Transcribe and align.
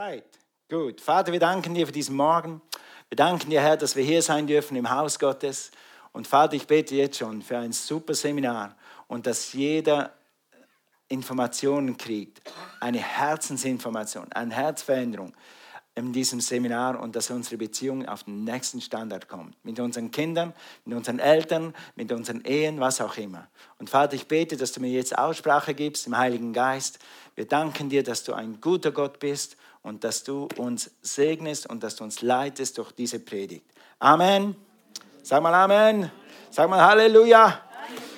Alright, 0.00 0.24
gut. 0.70 0.98
Vater, 0.98 1.30
wir 1.30 1.40
danken 1.40 1.74
dir 1.74 1.86
für 1.86 1.92
diesen 1.92 2.16
Morgen. 2.16 2.62
Wir 3.10 3.16
danken 3.16 3.50
dir, 3.50 3.60
Herr, 3.60 3.76
dass 3.76 3.96
wir 3.96 4.02
hier 4.02 4.22
sein 4.22 4.46
dürfen 4.46 4.74
im 4.78 4.88
Haus 4.88 5.18
Gottes. 5.18 5.72
Und 6.12 6.26
Vater, 6.26 6.54
ich 6.54 6.66
bete 6.66 6.94
jetzt 6.94 7.18
schon 7.18 7.42
für 7.42 7.58
ein 7.58 7.72
super 7.72 8.14
Seminar 8.14 8.74
und 9.08 9.26
dass 9.26 9.52
jeder 9.52 10.14
Informationen 11.08 11.98
kriegt, 11.98 12.40
eine 12.80 12.96
Herzensinformation, 12.96 14.32
eine 14.32 14.54
Herzveränderung 14.54 15.34
in 15.94 16.14
diesem 16.14 16.40
Seminar 16.40 16.98
und 16.98 17.14
dass 17.14 17.28
unsere 17.28 17.58
Beziehung 17.58 18.08
auf 18.08 18.22
den 18.22 18.44
nächsten 18.44 18.80
Standard 18.80 19.28
kommt. 19.28 19.62
Mit 19.66 19.78
unseren 19.80 20.10
Kindern, 20.10 20.54
mit 20.86 20.96
unseren 20.96 21.18
Eltern, 21.18 21.74
mit 21.94 22.10
unseren 22.10 22.42
Ehen, 22.46 22.80
was 22.80 23.02
auch 23.02 23.18
immer. 23.18 23.48
Und 23.78 23.90
Vater, 23.90 24.14
ich 24.14 24.26
bete, 24.26 24.56
dass 24.56 24.72
du 24.72 24.80
mir 24.80 24.90
jetzt 24.90 25.18
Aussprache 25.18 25.74
gibst 25.74 26.06
im 26.06 26.16
Heiligen 26.16 26.54
Geist. 26.54 27.00
Wir 27.34 27.44
danken 27.44 27.90
dir, 27.90 28.02
dass 28.02 28.24
du 28.24 28.32
ein 28.32 28.62
guter 28.62 28.92
Gott 28.92 29.18
bist 29.18 29.58
und 29.82 30.04
dass 30.04 30.22
du 30.22 30.48
uns 30.56 30.90
segnest 31.02 31.68
und 31.68 31.82
dass 31.82 31.96
du 31.96 32.04
uns 32.04 32.22
leitest 32.22 32.78
durch 32.78 32.92
diese 32.92 33.18
Predigt. 33.18 33.64
Amen. 33.98 34.56
Sag 35.22 35.42
mal 35.42 35.54
Amen. 35.54 36.10
Sag 36.50 36.68
mal 36.68 36.82
Halleluja. 36.82 37.60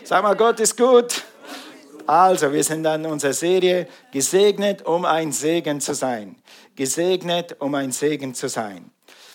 Sag 0.05 0.23
mal 0.23 0.35
Gott 0.35 0.61
ist 0.61 0.77
gut. 0.77 1.25
Also, 2.07 2.53
wir 2.53 2.65
sind 2.65 2.85
an 2.87 3.07
unserer 3.07 3.33
Serie 3.33 3.87
gesegnet, 4.11 4.85
um 4.85 5.05
ein 5.05 5.31
Segen 5.31 5.81
zu 5.81 5.95
sein. 5.95 6.37
Gesegnet, 6.75 7.57
um 7.61 7.75
ein 7.75 7.93
Segen 7.93 8.35
zu 8.35 8.49
sein. 8.49 8.91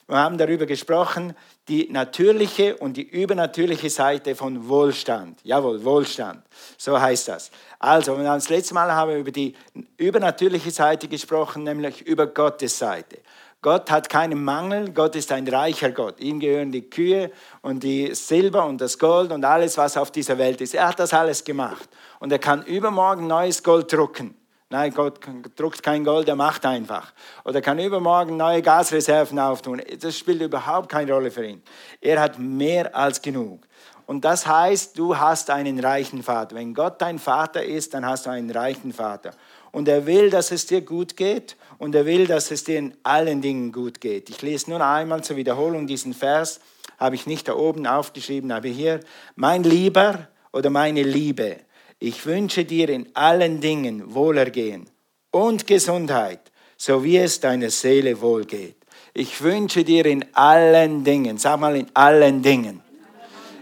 Wir 0.08 0.20
haben 0.20 0.38
darüber 0.38 0.66
gesprochen, 0.66 1.36
die 1.68 1.92
natürliche 1.92 2.78
und 2.78 2.96
die 2.96 3.04
übernatürliche 3.04 3.90
Seite 3.90 4.36
von 4.36 4.70
Wohlstand. 4.70 5.38
Jawohl, 5.44 5.84
Wohlstand. 5.84 6.44
So 6.78 7.00
heißt 7.00 7.28
das. 7.28 7.52
Also, 7.78 8.16
das 8.16 8.48
letzte 8.48 8.74
Mal 8.74 8.90
haben 8.94 9.12
wir 9.12 9.18
über 9.18 9.32
die 9.32 9.54
übernatürliche 9.98 10.72
Seite 10.72 11.10
gesprochen, 11.10 11.64
nämlich 11.64 12.02
über 12.04 12.26
Gottes 12.26 12.80
Seite. 12.80 13.18
Gott 13.62 13.92
hat 13.92 14.08
keinen 14.08 14.42
Mangel, 14.44 14.94
Gott 14.94 15.16
ist 15.18 15.30
ein 15.34 15.46
reicher 15.46 15.92
Gott. 15.92 16.22
Ihm 16.22 16.40
gehören 16.40 16.72
die 16.72 16.90
Kühe 16.90 17.32
und 17.62 17.84
die 17.84 18.16
Silber 18.16 18.66
und 18.66 18.80
das 18.80 19.00
Gold 19.00 19.34
und 19.34 19.44
alles, 19.44 19.78
was 19.78 19.98
auf 19.98 20.10
dieser 20.10 20.38
Welt 20.38 20.62
ist. 20.62 20.74
Er 20.74 20.88
hat 20.88 21.00
das 21.00 21.14
alles 21.14 21.44
gemacht. 21.44 21.90
Und 22.20 22.32
er 22.32 22.40
kann 22.40 22.64
übermorgen 22.64 23.28
neues 23.28 23.62
Gold 23.62 23.92
drucken. 23.92 24.36
Nein, 24.70 24.94
Gott 24.94 25.20
druckt 25.56 25.82
kein 25.82 26.04
Gold, 26.04 26.28
er 26.28 26.36
macht 26.36 26.66
einfach. 26.66 27.14
Oder 27.46 27.62
kann 27.62 27.80
übermorgen 27.80 28.36
neue 28.36 28.62
Gasreserven 28.62 29.40
auftun. 29.40 29.82
Das 30.02 30.18
spielt 30.18 30.42
überhaupt 30.42 30.90
keine 30.90 31.14
Rolle 31.14 31.32
für 31.32 31.46
ihn. 31.46 31.62
Er 32.02 32.20
hat 32.20 32.38
mehr 32.38 32.94
als 32.94 33.22
genug. 33.22 33.62
Und 34.08 34.26
das 34.26 34.46
heißt, 34.46 34.98
du 34.98 35.18
hast 35.18 35.50
einen 35.50 35.80
reichen 35.80 36.22
Vater. 36.22 36.56
Wenn 36.56 36.74
Gott 36.74 37.02
dein 37.02 37.18
Vater 37.18 37.64
ist, 37.64 37.94
dann 37.94 38.06
hast 38.06 38.26
du 38.26 38.30
einen 38.30 38.50
reichen 38.52 38.92
Vater. 38.92 39.32
Und 39.72 39.88
er 39.88 40.06
will, 40.06 40.30
dass 40.30 40.52
es 40.52 40.66
dir 40.66 40.82
gut 40.82 41.16
geht 41.16 41.56
und 41.78 41.96
er 41.96 42.06
will, 42.06 42.28
dass 42.28 42.52
es 42.52 42.64
dir 42.66 42.80
in 42.80 42.96
allen 43.04 43.42
Dingen 43.42 43.72
gut 43.72 44.02
geht. 44.02 44.30
Ich 44.30 44.42
lese 44.42 44.70
nur 44.70 44.82
einmal 44.82 45.24
zur 45.24 45.38
Wiederholung 45.38 45.88
diesen 45.88 46.14
Vers, 46.14 46.60
habe 46.98 47.16
ich 47.16 47.26
nicht 47.26 47.48
da 47.48 47.56
oben 47.56 47.86
aufgeschrieben, 47.86 48.52
aber 48.52 48.68
hier, 48.68 49.00
mein 49.36 49.64
Lieber 49.64 50.28
oder 50.52 50.70
meine 50.70 51.04
Liebe, 51.04 51.58
ich 52.00 52.26
wünsche 52.26 52.64
dir 52.66 52.90
in 52.90 53.10
allen 53.16 53.60
Dingen 53.60 54.14
Wohlergehen 54.14 54.88
und 55.32 55.66
Gesundheit, 55.66 56.52
so 56.78 57.04
wie 57.04 57.18
es 57.18 57.40
deiner 57.40 57.70
Seele 57.70 58.22
wohlgeht. 58.22 58.76
Ich 59.14 59.42
wünsche 59.42 59.84
dir 59.84 60.06
in 60.06 60.26
allen 60.34 61.04
Dingen, 61.04 61.38
sag 61.38 61.60
mal 61.60 61.76
in 61.76 61.88
allen 61.96 62.44
Dingen, 62.44 62.82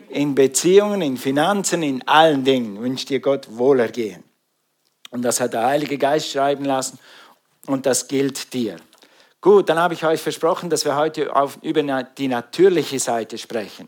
in 0.10 0.36
Beziehungen, 0.36 1.02
in 1.02 1.18
Finanzen, 1.18 1.82
in 1.82 2.06
allen 2.08 2.44
Dingen 2.44 2.82
wünscht 2.82 3.10
dir 3.10 3.20
Gott 3.20 3.48
Wohlergehen. 3.50 4.24
Und 5.12 5.22
das 5.22 5.40
hat 5.40 5.54
der 5.54 5.66
Heilige 5.66 5.98
Geist 5.98 6.30
schreiben 6.30 6.66
lassen 6.66 7.00
und 7.68 7.86
das 7.86 8.08
gilt 8.08 8.54
dir. 8.54 8.78
Gut, 9.40 9.70
dann 9.70 9.80
habe 9.80 9.94
ich 9.94 10.04
euch 10.06 10.22
versprochen, 10.22 10.70
dass 10.70 10.84
wir 10.84 10.96
heute 10.96 11.34
auf, 11.36 11.58
über 11.62 11.84
die 12.04 12.28
natürliche 12.28 13.00
Seite 13.00 13.38
sprechen 13.38 13.88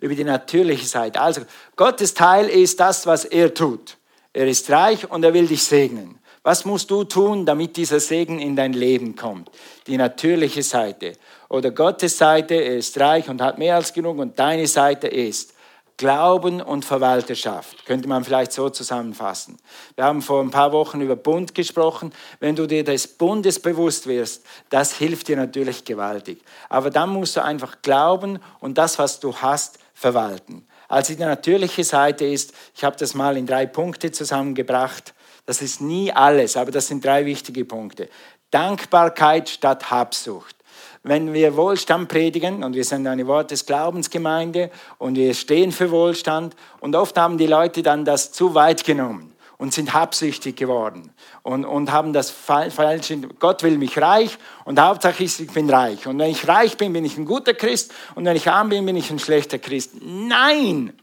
über 0.00 0.14
die 0.14 0.24
natürliche 0.24 0.86
Seite. 0.86 1.20
Also 1.20 1.42
Gottes 1.76 2.14
Teil 2.14 2.48
ist 2.48 2.80
das, 2.80 3.06
was 3.06 3.24
er 3.24 3.54
tut. 3.54 3.96
Er 4.32 4.46
ist 4.46 4.70
reich 4.70 5.10
und 5.10 5.24
er 5.24 5.34
will 5.34 5.46
dich 5.46 5.62
segnen. 5.62 6.18
Was 6.42 6.64
musst 6.64 6.90
du 6.90 7.04
tun, 7.04 7.44
damit 7.44 7.76
dieser 7.76 8.00
Segen 8.00 8.38
in 8.38 8.56
dein 8.56 8.72
Leben 8.72 9.14
kommt? 9.14 9.50
Die 9.86 9.96
natürliche 9.96 10.62
Seite. 10.62 11.12
Oder 11.50 11.70
Gottes 11.70 12.16
Seite, 12.16 12.54
er 12.54 12.76
ist 12.76 12.98
reich 12.98 13.28
und 13.28 13.42
hat 13.42 13.58
mehr 13.58 13.74
als 13.74 13.92
genug 13.92 14.18
und 14.18 14.38
deine 14.38 14.66
Seite 14.66 15.08
ist 15.08 15.52
Glauben 16.00 16.62
und 16.62 16.86
Verwalterschaft, 16.86 17.84
könnte 17.84 18.08
man 18.08 18.24
vielleicht 18.24 18.52
so 18.52 18.70
zusammenfassen. 18.70 19.58
Wir 19.96 20.04
haben 20.04 20.22
vor 20.22 20.40
ein 20.40 20.50
paar 20.50 20.72
Wochen 20.72 21.02
über 21.02 21.14
Bund 21.14 21.54
gesprochen. 21.54 22.10
Wenn 22.38 22.56
du 22.56 22.66
dir 22.66 22.84
des 22.84 23.06
Bundes 23.06 23.60
bewusst 23.60 24.06
wirst, 24.06 24.42
das 24.70 24.94
hilft 24.94 25.28
dir 25.28 25.36
natürlich 25.36 25.84
gewaltig. 25.84 26.40
Aber 26.70 26.88
dann 26.88 27.10
musst 27.10 27.36
du 27.36 27.44
einfach 27.44 27.82
glauben 27.82 28.38
und 28.60 28.78
das, 28.78 28.98
was 28.98 29.20
du 29.20 29.36
hast, 29.36 29.78
verwalten. 30.00 30.66
Also 30.88 31.14
die 31.14 31.20
natürliche 31.20 31.84
Seite 31.84 32.24
ist, 32.24 32.54
ich 32.74 32.84
habe 32.84 32.96
das 32.96 33.14
mal 33.14 33.36
in 33.36 33.46
drei 33.46 33.66
Punkte 33.66 34.10
zusammengebracht. 34.10 35.14
Das 35.44 35.60
ist 35.60 35.82
nie 35.82 36.10
alles, 36.10 36.56
aber 36.56 36.70
das 36.70 36.88
sind 36.88 37.04
drei 37.04 37.26
wichtige 37.26 37.66
Punkte. 37.66 38.08
Dankbarkeit 38.50 39.50
statt 39.50 39.90
Habsucht. 39.90 40.56
Wenn 41.02 41.34
wir 41.34 41.54
Wohlstand 41.54 42.08
predigen, 42.08 42.64
und 42.64 42.74
wir 42.74 42.84
sind 42.84 43.06
eine 43.06 43.26
Wort 43.26 43.50
des 43.50 43.66
Glaubensgemeinde 43.66 44.70
und 44.96 45.16
wir 45.16 45.34
stehen 45.34 45.70
für 45.70 45.90
Wohlstand, 45.90 46.56
und 46.80 46.96
oft 46.96 47.18
haben 47.18 47.36
die 47.36 47.46
Leute 47.46 47.82
dann 47.82 48.06
das 48.06 48.32
zu 48.32 48.54
weit 48.54 48.84
genommen 48.84 49.29
und 49.60 49.74
sind 49.74 49.92
habsüchtig 49.92 50.56
geworden 50.56 51.12
und, 51.42 51.66
und 51.66 51.92
haben 51.92 52.14
das 52.14 52.30
falsche, 52.30 53.18
Gott 53.18 53.62
will 53.62 53.76
mich 53.76 54.00
reich 54.00 54.38
und 54.64 54.80
Hauptsache 54.80 55.22
ist, 55.22 55.38
ich 55.38 55.52
bin 55.52 55.68
reich. 55.68 56.06
Und 56.06 56.18
wenn 56.18 56.30
ich 56.30 56.48
reich 56.48 56.78
bin, 56.78 56.94
bin 56.94 57.04
ich 57.04 57.18
ein 57.18 57.26
guter 57.26 57.52
Christ 57.52 57.92
und 58.14 58.24
wenn 58.24 58.36
ich 58.36 58.48
arm 58.48 58.70
bin, 58.70 58.86
bin 58.86 58.96
ich 58.96 59.10
ein 59.10 59.18
schlechter 59.18 59.58
Christ. 59.58 59.96
Nein, 60.00 60.98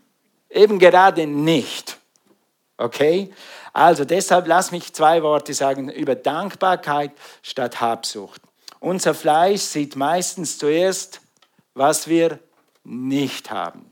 eben 0.50 0.79
gerade 0.79 1.28
nicht. 1.28 2.00
Okay? 2.78 3.31
Also 3.73 4.06
deshalb 4.06 4.47
lass 4.47 4.72
mich 4.72 4.91
zwei 4.91 5.22
Worte 5.22 5.53
sagen 5.53 5.91
über 5.91 6.16
Dankbarkeit 6.16 7.12
statt 7.44 7.79
Habsucht. 7.79 8.41
Unser 8.79 9.13
Fleisch 9.13 9.62
sieht 9.62 9.95
meistens 9.95 10.57
zuerst, 10.57 11.22
was 11.75 12.07
wir 12.07 12.39
nicht 12.84 13.51
haben. 13.51 13.85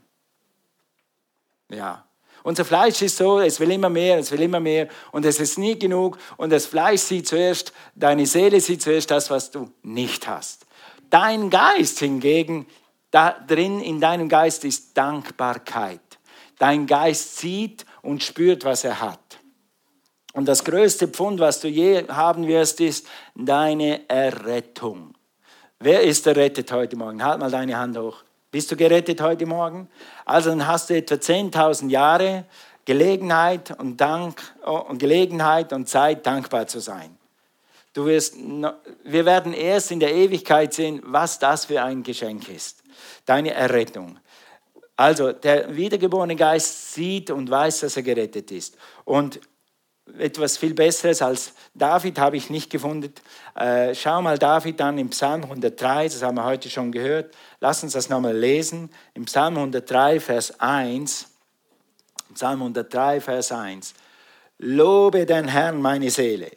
Ja, 1.68 2.05
unser 2.46 2.64
Fleisch 2.64 3.02
ist 3.02 3.16
so, 3.16 3.40
es 3.40 3.58
will 3.58 3.72
immer 3.72 3.90
mehr, 3.90 4.18
es 4.18 4.30
will 4.30 4.40
immer 4.40 4.60
mehr 4.60 4.86
und 5.10 5.24
es 5.24 5.40
ist 5.40 5.58
nie 5.58 5.76
genug 5.76 6.16
und 6.36 6.50
das 6.50 6.64
Fleisch 6.64 7.00
sieht 7.00 7.26
zuerst, 7.26 7.72
deine 7.96 8.24
Seele 8.24 8.60
sieht 8.60 8.82
zuerst 8.82 9.10
das, 9.10 9.30
was 9.30 9.50
du 9.50 9.72
nicht 9.82 10.28
hast. 10.28 10.64
Dein 11.10 11.50
Geist 11.50 11.98
hingegen, 11.98 12.66
da 13.10 13.32
drin 13.32 13.80
in 13.80 14.00
deinem 14.00 14.28
Geist 14.28 14.64
ist 14.64 14.96
Dankbarkeit. 14.96 16.00
Dein 16.56 16.86
Geist 16.86 17.38
sieht 17.38 17.84
und 18.00 18.22
spürt, 18.22 18.64
was 18.64 18.84
er 18.84 19.00
hat. 19.00 19.40
Und 20.32 20.46
das 20.46 20.62
größte 20.62 21.08
Pfund, 21.08 21.40
was 21.40 21.58
du 21.58 21.66
je 21.66 22.06
haben 22.06 22.46
wirst, 22.46 22.80
ist 22.80 23.08
deine 23.34 24.08
Errettung. 24.08 25.14
Wer 25.80 26.02
ist 26.02 26.24
errettet 26.28 26.70
heute 26.70 26.94
Morgen? 26.94 27.24
Halt 27.24 27.40
mal 27.40 27.50
deine 27.50 27.76
Hand 27.76 27.98
hoch. 27.98 28.22
Bist 28.50 28.70
du 28.70 28.76
gerettet 28.76 29.20
heute 29.20 29.46
Morgen? 29.46 29.88
Also 30.24 30.50
dann 30.50 30.66
hast 30.66 30.90
du 30.90 30.96
etwa 30.96 31.16
10.000 31.16 31.90
Jahre 31.90 32.44
Gelegenheit 32.84 33.78
und 33.78 34.00
Dank 34.00 34.40
und 34.64 34.98
Gelegenheit 34.98 35.72
und 35.72 35.88
Zeit 35.88 36.24
dankbar 36.24 36.66
zu 36.68 36.78
sein. 36.78 37.16
Du 37.92 38.06
wirst, 38.06 38.36
wir 38.36 39.24
werden 39.24 39.52
erst 39.52 39.90
in 39.90 40.00
der 40.00 40.14
Ewigkeit 40.14 40.72
sehen, 40.72 41.02
was 41.04 41.38
das 41.38 41.64
für 41.64 41.82
ein 41.82 42.02
Geschenk 42.02 42.48
ist. 42.48 42.82
Deine 43.24 43.54
Errettung. 43.54 44.18
Also 44.96 45.32
der 45.32 45.74
wiedergeborene 45.76 46.36
Geist 46.36 46.94
sieht 46.94 47.30
und 47.30 47.50
weiß, 47.50 47.80
dass 47.80 47.96
er 47.96 48.02
gerettet 48.02 48.50
ist. 48.50 48.76
Und 49.04 49.40
etwas 50.18 50.56
viel 50.56 50.74
Besseres 50.74 51.20
als 51.22 51.52
David 51.74 52.18
habe 52.18 52.36
ich 52.36 52.50
nicht 52.50 52.70
gefunden. 52.70 53.12
Äh, 53.54 53.94
schau 53.94 54.22
mal 54.22 54.38
David 54.38 54.80
an 54.80 54.98
im 54.98 55.10
Psalm 55.10 55.42
103, 55.42 56.04
das 56.04 56.22
haben 56.22 56.36
wir 56.36 56.44
heute 56.44 56.70
schon 56.70 56.92
gehört. 56.92 57.34
Lass 57.60 57.82
uns 57.82 57.92
das 57.92 58.08
nochmal 58.08 58.36
lesen. 58.36 58.90
Im 59.14 59.24
Psalm 59.24 59.56
103, 59.56 60.20
Vers 60.20 60.60
1. 60.60 61.28
Psalm 62.34 62.60
103, 62.60 63.20
Vers 63.20 63.52
1. 63.52 63.94
Lobe 64.58 65.26
den 65.26 65.48
Herrn 65.48 65.80
meine 65.80 66.10
Seele 66.10 66.50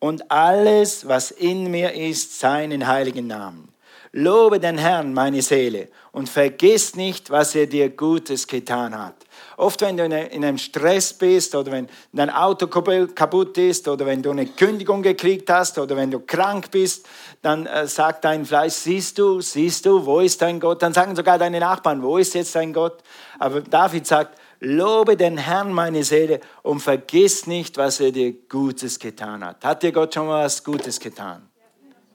und 0.00 0.30
alles, 0.30 1.06
was 1.06 1.30
in 1.30 1.70
mir 1.70 1.92
ist, 1.92 2.38
seinen 2.38 2.86
heiligen 2.86 3.26
Namen. 3.26 3.68
Lobe 4.12 4.60
den 4.60 4.78
Herrn 4.78 5.12
meine 5.12 5.42
Seele 5.42 5.88
und 6.12 6.28
vergiss 6.28 6.94
nicht, 6.94 7.30
was 7.30 7.54
er 7.54 7.66
dir 7.66 7.90
Gutes 7.90 8.46
getan 8.46 8.96
hat. 8.96 9.23
Oft, 9.56 9.80
wenn 9.82 9.96
du 9.96 10.04
in 10.04 10.44
einem 10.44 10.58
Stress 10.58 11.12
bist 11.12 11.54
oder 11.54 11.72
wenn 11.72 11.88
dein 12.12 12.30
Auto 12.30 12.66
kaputt 12.66 13.56
ist 13.58 13.86
oder 13.88 14.06
wenn 14.06 14.22
du 14.22 14.30
eine 14.30 14.46
Kündigung 14.46 15.02
gekriegt 15.02 15.48
hast 15.50 15.78
oder 15.78 15.96
wenn 15.96 16.10
du 16.10 16.20
krank 16.20 16.70
bist, 16.70 17.06
dann 17.42 17.66
äh, 17.66 17.86
sagt 17.86 18.24
dein 18.24 18.44
Fleisch, 18.44 18.74
siehst 18.74 19.18
du, 19.18 19.40
siehst 19.40 19.86
du, 19.86 20.04
wo 20.04 20.20
ist 20.20 20.42
dein 20.42 20.58
Gott? 20.58 20.82
Dann 20.82 20.92
sagen 20.92 21.14
sogar 21.14 21.38
deine 21.38 21.60
Nachbarn, 21.60 22.02
wo 22.02 22.18
ist 22.18 22.34
jetzt 22.34 22.54
dein 22.54 22.72
Gott? 22.72 23.02
Aber 23.38 23.60
David 23.60 24.06
sagt, 24.06 24.38
lobe 24.60 25.16
den 25.16 25.36
Herrn 25.36 25.72
meine 25.72 26.02
Seele 26.04 26.40
und 26.62 26.80
vergiss 26.80 27.46
nicht, 27.46 27.76
was 27.76 28.00
er 28.00 28.12
dir 28.12 28.32
Gutes 28.48 28.98
getan 28.98 29.44
hat. 29.44 29.64
Hat 29.64 29.82
dir 29.82 29.92
Gott 29.92 30.14
schon 30.14 30.26
mal 30.26 30.44
was 30.44 30.64
Gutes 30.64 30.98
getan? 30.98 31.48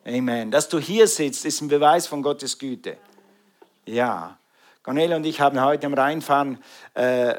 Amen. 0.05 0.49
Dass 0.49 0.67
du 0.67 0.79
hier 0.79 1.07
sitzt, 1.07 1.45
ist 1.45 1.61
ein 1.61 1.67
Beweis 1.67 2.07
von 2.07 2.23
Gottes 2.23 2.57
Güte. 2.57 2.97
Ja. 3.85 4.38
Cornelia 4.89 5.17
und 5.17 5.25
ich 5.27 5.39
haben 5.39 5.63
heute 5.63 5.85
am 5.85 5.93
Rheinfahren 5.93 6.57
äh, 6.95 7.35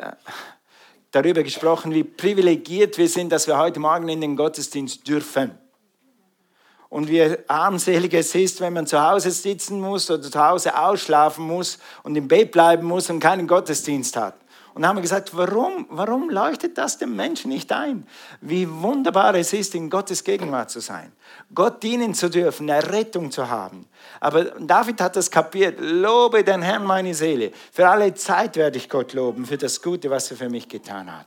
darüber 1.10 1.42
gesprochen, 1.42 1.92
wie 1.92 2.04
privilegiert 2.04 2.96
wir 2.96 3.08
sind, 3.08 3.32
dass 3.32 3.48
wir 3.48 3.58
heute 3.58 3.80
Morgen 3.80 4.08
in 4.08 4.20
den 4.20 4.36
Gottesdienst 4.36 5.08
dürfen. 5.08 5.58
Und 6.90 7.08
wie 7.08 7.36
armselig 7.48 8.14
es 8.14 8.36
ist, 8.36 8.60
wenn 8.60 8.72
man 8.72 8.86
zu 8.86 9.02
Hause 9.02 9.32
sitzen 9.32 9.80
muss 9.80 10.08
oder 10.12 10.22
zu 10.22 10.38
Hause 10.38 10.78
ausschlafen 10.78 11.44
muss 11.44 11.80
und 12.04 12.14
im 12.14 12.28
Bett 12.28 12.52
bleiben 12.52 12.86
muss 12.86 13.10
und 13.10 13.18
keinen 13.18 13.48
Gottesdienst 13.48 14.14
hat. 14.16 14.36
Und 14.74 14.86
haben 14.86 15.02
gesagt, 15.02 15.36
warum, 15.36 15.86
warum 15.90 16.30
leuchtet 16.30 16.78
das 16.78 16.98
dem 16.98 17.16
Menschen 17.16 17.50
nicht 17.50 17.72
ein? 17.72 18.06
Wie 18.40 18.68
wunderbar 18.70 19.34
es 19.34 19.52
ist, 19.52 19.74
in 19.74 19.90
Gottes 19.90 20.22
Gegenwart 20.24 20.70
zu 20.70 20.80
sein, 20.80 21.12
Gott 21.54 21.82
dienen 21.82 22.14
zu 22.14 22.30
dürfen, 22.30 22.70
eine 22.70 22.90
Rettung 22.92 23.30
zu 23.30 23.48
haben. 23.48 23.86
Aber 24.20 24.44
David 24.44 25.00
hat 25.00 25.16
das 25.16 25.30
kapiert. 25.30 25.78
Lobe 25.80 26.44
den 26.44 26.62
Herrn 26.62 26.84
meine 26.84 27.14
Seele. 27.14 27.52
Für 27.72 27.88
alle 27.88 28.14
Zeit 28.14 28.56
werde 28.56 28.78
ich 28.78 28.88
Gott 28.88 29.12
loben, 29.12 29.46
für 29.46 29.58
das 29.58 29.82
Gute, 29.82 30.10
was 30.10 30.30
er 30.30 30.36
für 30.36 30.48
mich 30.48 30.68
getan 30.68 31.10
hat. 31.10 31.26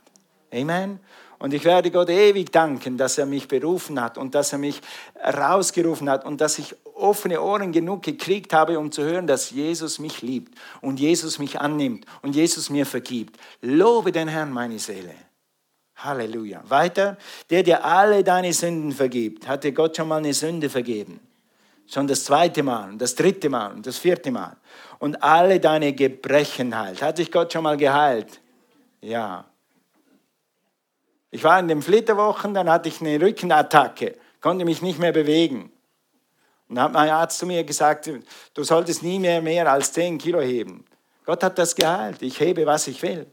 Amen. 0.52 1.00
Und 1.44 1.52
ich 1.52 1.66
werde 1.66 1.90
Gott 1.90 2.08
ewig 2.08 2.50
danken, 2.52 2.96
dass 2.96 3.18
er 3.18 3.26
mich 3.26 3.48
berufen 3.48 4.00
hat 4.00 4.16
und 4.16 4.34
dass 4.34 4.54
er 4.54 4.58
mich 4.58 4.80
rausgerufen 5.22 6.08
hat 6.08 6.24
und 6.24 6.40
dass 6.40 6.58
ich 6.58 6.74
offene 6.94 7.42
Ohren 7.42 7.70
genug 7.70 8.02
gekriegt 8.02 8.54
habe, 8.54 8.78
um 8.78 8.90
zu 8.90 9.02
hören, 9.02 9.26
dass 9.26 9.50
Jesus 9.50 9.98
mich 9.98 10.22
liebt 10.22 10.56
und 10.80 10.98
Jesus 10.98 11.38
mich 11.38 11.60
annimmt 11.60 12.06
und 12.22 12.34
Jesus 12.34 12.70
mir 12.70 12.86
vergibt. 12.86 13.38
Lobe 13.60 14.10
den 14.10 14.26
Herrn, 14.26 14.52
meine 14.52 14.78
Seele. 14.78 15.14
Halleluja. 15.96 16.62
Weiter, 16.66 17.18
der 17.50 17.62
dir 17.62 17.84
alle 17.84 18.24
deine 18.24 18.54
Sünden 18.54 18.92
vergibt. 18.92 19.46
Hat 19.46 19.64
dir 19.64 19.72
Gott 19.72 19.98
schon 19.98 20.08
mal 20.08 20.16
eine 20.16 20.32
Sünde 20.32 20.70
vergeben? 20.70 21.20
Schon 21.86 22.06
das 22.06 22.24
zweite 22.24 22.62
Mal 22.62 22.88
und 22.88 23.02
das 23.02 23.16
dritte 23.16 23.50
Mal 23.50 23.70
und 23.70 23.86
das 23.86 23.98
vierte 23.98 24.30
Mal. 24.30 24.56
Und 24.98 25.22
alle 25.22 25.60
deine 25.60 25.92
Gebrechen 25.92 26.74
heilt. 26.74 27.02
Hat 27.02 27.18
dich 27.18 27.30
Gott 27.30 27.52
schon 27.52 27.64
mal 27.64 27.76
geheilt? 27.76 28.40
Ja. 29.02 29.44
Ich 31.34 31.42
war 31.42 31.58
in 31.58 31.66
den 31.66 31.82
Flitterwochen, 31.82 32.54
dann 32.54 32.70
hatte 32.70 32.88
ich 32.88 33.00
eine 33.00 33.20
Rückenattacke, 33.20 34.14
konnte 34.40 34.64
mich 34.64 34.82
nicht 34.82 35.00
mehr 35.00 35.10
bewegen. 35.10 35.72
Und 36.68 36.76
dann 36.76 36.84
hat 36.84 36.92
mein 36.92 37.10
Arzt 37.10 37.40
zu 37.40 37.46
mir 37.46 37.64
gesagt, 37.64 38.08
du 38.54 38.62
solltest 38.62 39.02
nie 39.02 39.18
mehr 39.18 39.42
mehr 39.42 39.68
als 39.68 39.92
10 39.94 40.18
Kilo 40.18 40.40
heben. 40.40 40.84
Gott 41.26 41.42
hat 41.42 41.58
das 41.58 41.74
geheilt. 41.74 42.22
Ich 42.22 42.38
hebe, 42.38 42.66
was 42.66 42.86
ich 42.86 43.02
will. 43.02 43.26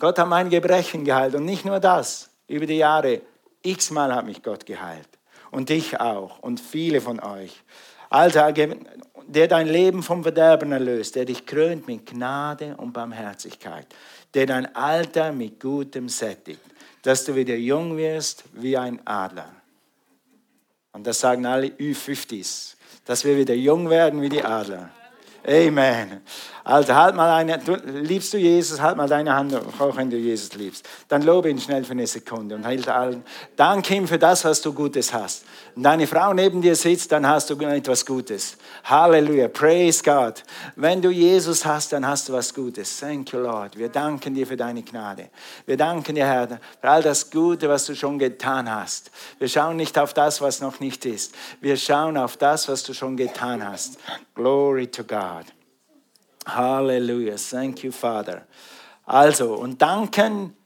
Gott 0.00 0.18
hat 0.18 0.26
mein 0.26 0.50
Gebrechen 0.50 1.04
geheilt. 1.04 1.36
Und 1.36 1.44
nicht 1.44 1.64
nur 1.64 1.78
das. 1.78 2.28
Über 2.48 2.66
die 2.66 2.78
Jahre, 2.78 3.20
x-mal 3.62 4.12
hat 4.12 4.26
mich 4.26 4.42
Gott 4.42 4.66
geheilt. 4.66 5.08
Und 5.52 5.68
dich 5.68 6.00
auch. 6.00 6.40
Und 6.40 6.58
viele 6.58 7.00
von 7.00 7.20
euch. 7.20 7.62
Also, 8.08 8.40
der 9.28 9.46
dein 9.46 9.68
Leben 9.68 10.02
vom 10.02 10.24
Verderben 10.24 10.72
erlöst, 10.72 11.14
der 11.14 11.24
dich 11.24 11.46
krönt 11.46 11.86
mit 11.86 12.06
Gnade 12.06 12.74
und 12.78 12.92
Barmherzigkeit, 12.92 13.86
der 14.34 14.46
dein 14.46 14.74
Alter 14.74 15.30
mit 15.30 15.60
Gutem 15.60 16.08
sättigt 16.08 16.58
dass 17.02 17.24
du 17.24 17.34
wieder 17.34 17.56
jung 17.56 17.96
wirst 17.96 18.44
wie 18.52 18.76
ein 18.76 19.00
Adler. 19.06 19.50
Und 20.92 21.06
das 21.06 21.20
sagen 21.20 21.46
alle 21.46 21.68
Ü50s, 21.68 22.74
dass 23.04 23.24
wir 23.24 23.36
wieder 23.36 23.54
jung 23.54 23.88
werden 23.90 24.20
wie 24.20 24.28
die 24.28 24.42
Adler. 24.42 24.90
Amen. 25.46 26.20
Also 26.62 26.94
halt 26.94 27.16
mal 27.16 27.32
eine, 27.32 27.58
du, 27.58 27.74
liebst 27.74 28.32
du 28.32 28.38
Jesus, 28.38 28.80
halt 28.80 28.96
mal 28.96 29.08
deine 29.08 29.34
Hand 29.34 29.52
hoch, 29.78 29.96
wenn 29.96 30.10
du 30.10 30.16
Jesus 30.16 30.54
liebst. 30.54 30.86
Dann 31.08 31.22
lobe 31.22 31.48
ihn 31.50 31.58
schnell 31.58 31.84
für 31.84 31.92
eine 31.92 32.06
Sekunde 32.06 32.54
und 32.54 32.64
halt 32.64 32.86
allen. 32.86 33.24
Danke 33.56 33.94
ihm 33.94 34.06
für 34.06 34.18
das, 34.18 34.44
was 34.44 34.60
du 34.60 34.72
Gutes 34.72 35.12
hast. 35.12 35.44
Wenn 35.74 35.84
deine 35.84 36.06
Frau 36.06 36.34
neben 36.34 36.60
dir 36.60 36.76
sitzt, 36.76 37.12
dann 37.12 37.26
hast 37.26 37.50
du 37.50 37.54
etwas 37.60 38.04
Gutes. 38.04 38.56
Halleluja, 38.84 39.48
praise 39.48 40.02
God. 40.02 40.44
Wenn 40.76 41.00
du 41.00 41.10
Jesus 41.10 41.64
hast, 41.64 41.92
dann 41.92 42.06
hast 42.06 42.28
du 42.28 42.34
was 42.34 42.52
Gutes. 42.52 43.00
Thank 43.00 43.32
you, 43.32 43.40
Lord. 43.40 43.76
Wir 43.78 43.88
danken 43.88 44.34
dir 44.34 44.46
für 44.46 44.56
deine 44.56 44.82
Gnade. 44.82 45.30
Wir 45.64 45.76
danken 45.76 46.14
dir, 46.14 46.26
Herr, 46.26 46.46
für 46.80 46.88
all 46.88 47.02
das 47.02 47.30
Gute, 47.30 47.68
was 47.68 47.86
du 47.86 47.94
schon 47.94 48.18
getan 48.18 48.70
hast. 48.70 49.10
Wir 49.38 49.48
schauen 49.48 49.76
nicht 49.76 49.98
auf 49.98 50.12
das, 50.12 50.40
was 50.40 50.60
noch 50.60 50.78
nicht 50.80 51.06
ist. 51.06 51.34
Wir 51.60 51.76
schauen 51.76 52.16
auf 52.16 52.36
das, 52.36 52.68
was 52.68 52.82
du 52.82 52.92
schon 52.92 53.16
getan 53.16 53.66
hast. 53.66 53.98
Glory 54.34 54.86
to 54.86 55.02
God. 55.04 55.29
Halleluja. 56.54 57.36
Thank 57.36 57.82
you, 57.84 57.92
Father. 57.92 58.46
Also, 59.04 59.54
und 59.54 59.82
danken 59.82 60.56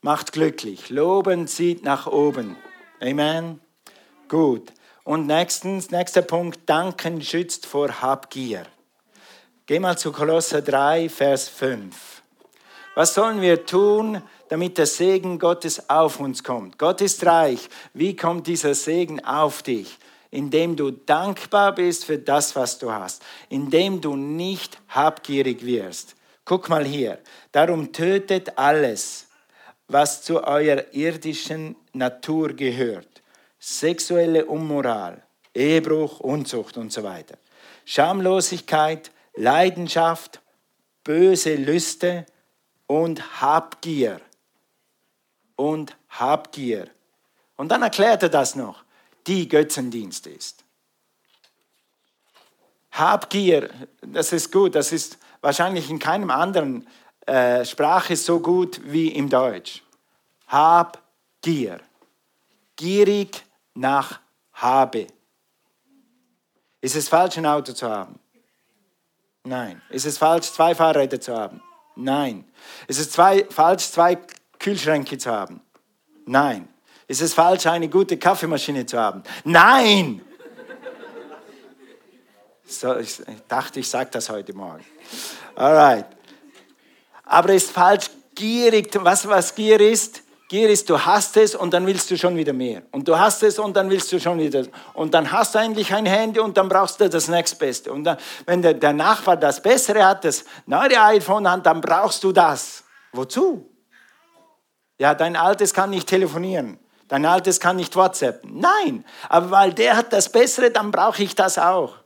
macht 0.00 0.32
glücklich. 0.32 0.90
Loben 0.90 1.46
zieht 1.46 1.84
nach 1.84 2.06
oben. 2.06 2.56
Amen. 3.00 3.60
Gut. 4.28 4.72
Und 5.04 5.26
nächstens, 5.26 5.90
nächster 5.90 6.22
Punkt, 6.22 6.60
danken 6.66 7.22
schützt 7.22 7.66
vor 7.66 8.02
Habgier. 8.02 8.66
Geh 9.66 9.78
mal 9.78 9.98
zu 9.98 10.12
Kolosser 10.12 10.62
3, 10.62 11.08
Vers 11.08 11.48
5. 11.48 12.22
Was 12.94 13.14
sollen 13.14 13.40
wir 13.40 13.64
tun, 13.64 14.22
damit 14.48 14.76
der 14.76 14.86
Segen 14.86 15.38
Gottes 15.38 15.88
auf 15.88 16.20
uns 16.20 16.42
kommt? 16.42 16.78
Gott 16.78 17.00
ist 17.00 17.24
reich. 17.24 17.68
Wie 17.94 18.16
kommt 18.16 18.46
dieser 18.46 18.74
Segen 18.74 19.24
auf 19.24 19.62
dich? 19.62 19.98
Indem 20.30 20.76
du 20.76 20.90
dankbar 20.90 21.74
bist 21.74 22.04
für 22.04 22.18
das, 22.18 22.54
was 22.54 22.78
du 22.78 22.92
hast, 22.92 23.22
indem 23.48 24.00
du 24.00 24.16
nicht 24.16 24.78
habgierig 24.88 25.64
wirst. 25.64 26.14
Guck 26.44 26.68
mal 26.68 26.84
hier, 26.84 27.18
darum 27.52 27.92
tötet 27.92 28.58
alles, 28.58 29.26
was 29.86 30.22
zu 30.22 30.44
eurer 30.44 30.92
irdischen 30.94 31.76
Natur 31.92 32.52
gehört. 32.52 33.22
Sexuelle 33.58 34.46
Unmoral, 34.46 35.22
Ehebruch, 35.54 36.20
Unzucht 36.20 36.76
und 36.76 36.92
so 36.92 37.02
weiter. 37.02 37.36
Schamlosigkeit, 37.84 39.10
Leidenschaft, 39.34 40.40
böse 41.04 41.54
Lüste 41.56 42.26
und 42.86 43.40
Habgier. 43.40 44.20
Und 45.56 45.96
Habgier. 46.08 46.88
Und 47.56 47.72
dann 47.72 47.82
erklärt 47.82 48.22
er 48.22 48.28
das 48.28 48.54
noch 48.54 48.84
die 49.28 49.48
Götzendienst 49.48 50.26
ist. 50.26 50.64
Habgier, 52.90 53.70
das 54.00 54.32
ist 54.32 54.50
gut, 54.50 54.74
das 54.74 54.90
ist 54.90 55.18
wahrscheinlich 55.40 55.90
in 55.90 55.98
keinem 55.98 56.30
anderen 56.30 56.88
äh, 57.26 57.64
Sprache 57.64 58.16
so 58.16 58.40
gut 58.40 58.80
wie 58.84 59.08
im 59.08 59.28
Deutsch. 59.28 59.82
Habgier. 60.48 61.80
Gierig 62.74 63.44
nach 63.74 64.20
Habe. 64.54 65.06
Ist 66.80 66.96
es 66.96 67.08
falsch, 67.08 67.36
ein 67.36 67.46
Auto 67.46 67.72
zu 67.72 67.88
haben? 67.88 68.18
Nein. 69.44 69.82
Ist 69.90 70.06
es 70.06 70.18
falsch, 70.18 70.50
zwei 70.50 70.74
Fahrräder 70.74 71.20
zu 71.20 71.36
haben? 71.36 71.62
Nein. 71.96 72.44
Ist 72.86 72.98
es 72.98 73.10
zwei, 73.10 73.44
falsch, 73.50 73.90
zwei 73.90 74.18
Kühlschränke 74.58 75.18
zu 75.18 75.30
haben? 75.30 75.60
Nein. 76.24 76.68
Ist 77.08 77.22
es 77.22 77.32
falsch, 77.32 77.66
eine 77.66 77.88
gute 77.88 78.18
Kaffeemaschine 78.18 78.84
zu 78.84 78.98
haben? 78.98 79.22
Nein! 79.42 80.20
So, 82.66 82.96
ich 82.98 83.18
dachte, 83.48 83.80
ich 83.80 83.88
sage 83.88 84.10
das 84.12 84.28
heute 84.28 84.52
Morgen. 84.52 84.84
Alright. 85.56 86.04
Aber 87.24 87.48
es 87.48 87.64
ist 87.64 87.72
falsch, 87.72 88.10
gierig. 88.34 88.90
Was, 89.02 89.26
was 89.26 89.54
Gier 89.54 89.80
ist? 89.80 90.22
Gier 90.50 90.68
ist, 90.68 90.88
du 90.88 90.98
hast 90.98 91.36
es 91.38 91.54
und 91.54 91.72
dann 91.72 91.86
willst 91.86 92.10
du 92.10 92.18
schon 92.18 92.36
wieder 92.36 92.52
mehr. 92.52 92.82
Und 92.90 93.08
du 93.08 93.18
hast 93.18 93.42
es 93.42 93.58
und 93.58 93.74
dann 93.74 93.88
willst 93.88 94.12
du 94.12 94.20
schon 94.20 94.38
wieder. 94.38 94.64
Und 94.92 95.14
dann 95.14 95.32
hast 95.32 95.54
du 95.54 95.58
eigentlich 95.58 95.92
ein 95.94 96.04
Handy 96.04 96.40
und 96.40 96.58
dann 96.58 96.68
brauchst 96.68 97.00
du 97.00 97.08
das 97.08 97.28
nächstbeste. 97.28 97.90
Und 97.90 98.04
dann, 98.04 98.18
wenn 98.44 98.60
der, 98.60 98.74
der 98.74 98.92
Nachbar 98.92 99.38
das 99.38 99.62
Bessere 99.62 100.04
hat, 100.04 100.24
das 100.24 100.44
neue 100.66 101.02
iPhone 101.02 101.50
hat, 101.50 101.64
dann 101.64 101.80
brauchst 101.80 102.22
du 102.22 102.32
das. 102.32 102.84
Wozu? 103.12 103.66
Ja, 104.98 105.14
dein 105.14 105.36
altes 105.36 105.72
kann 105.72 105.88
nicht 105.88 106.06
telefonieren. 106.06 106.78
Dein 107.08 107.24
altes 107.24 107.58
kann 107.58 107.76
nicht 107.76 107.96
WhatsApp. 107.96 108.44
Nein, 108.44 109.04
aber 109.28 109.50
weil 109.50 109.72
der 109.72 109.96
hat 109.96 110.12
das 110.12 110.30
Bessere, 110.30 110.70
dann 110.70 110.90
brauche 110.90 111.22
ich 111.22 111.34
das 111.34 111.58
auch. 111.58 111.96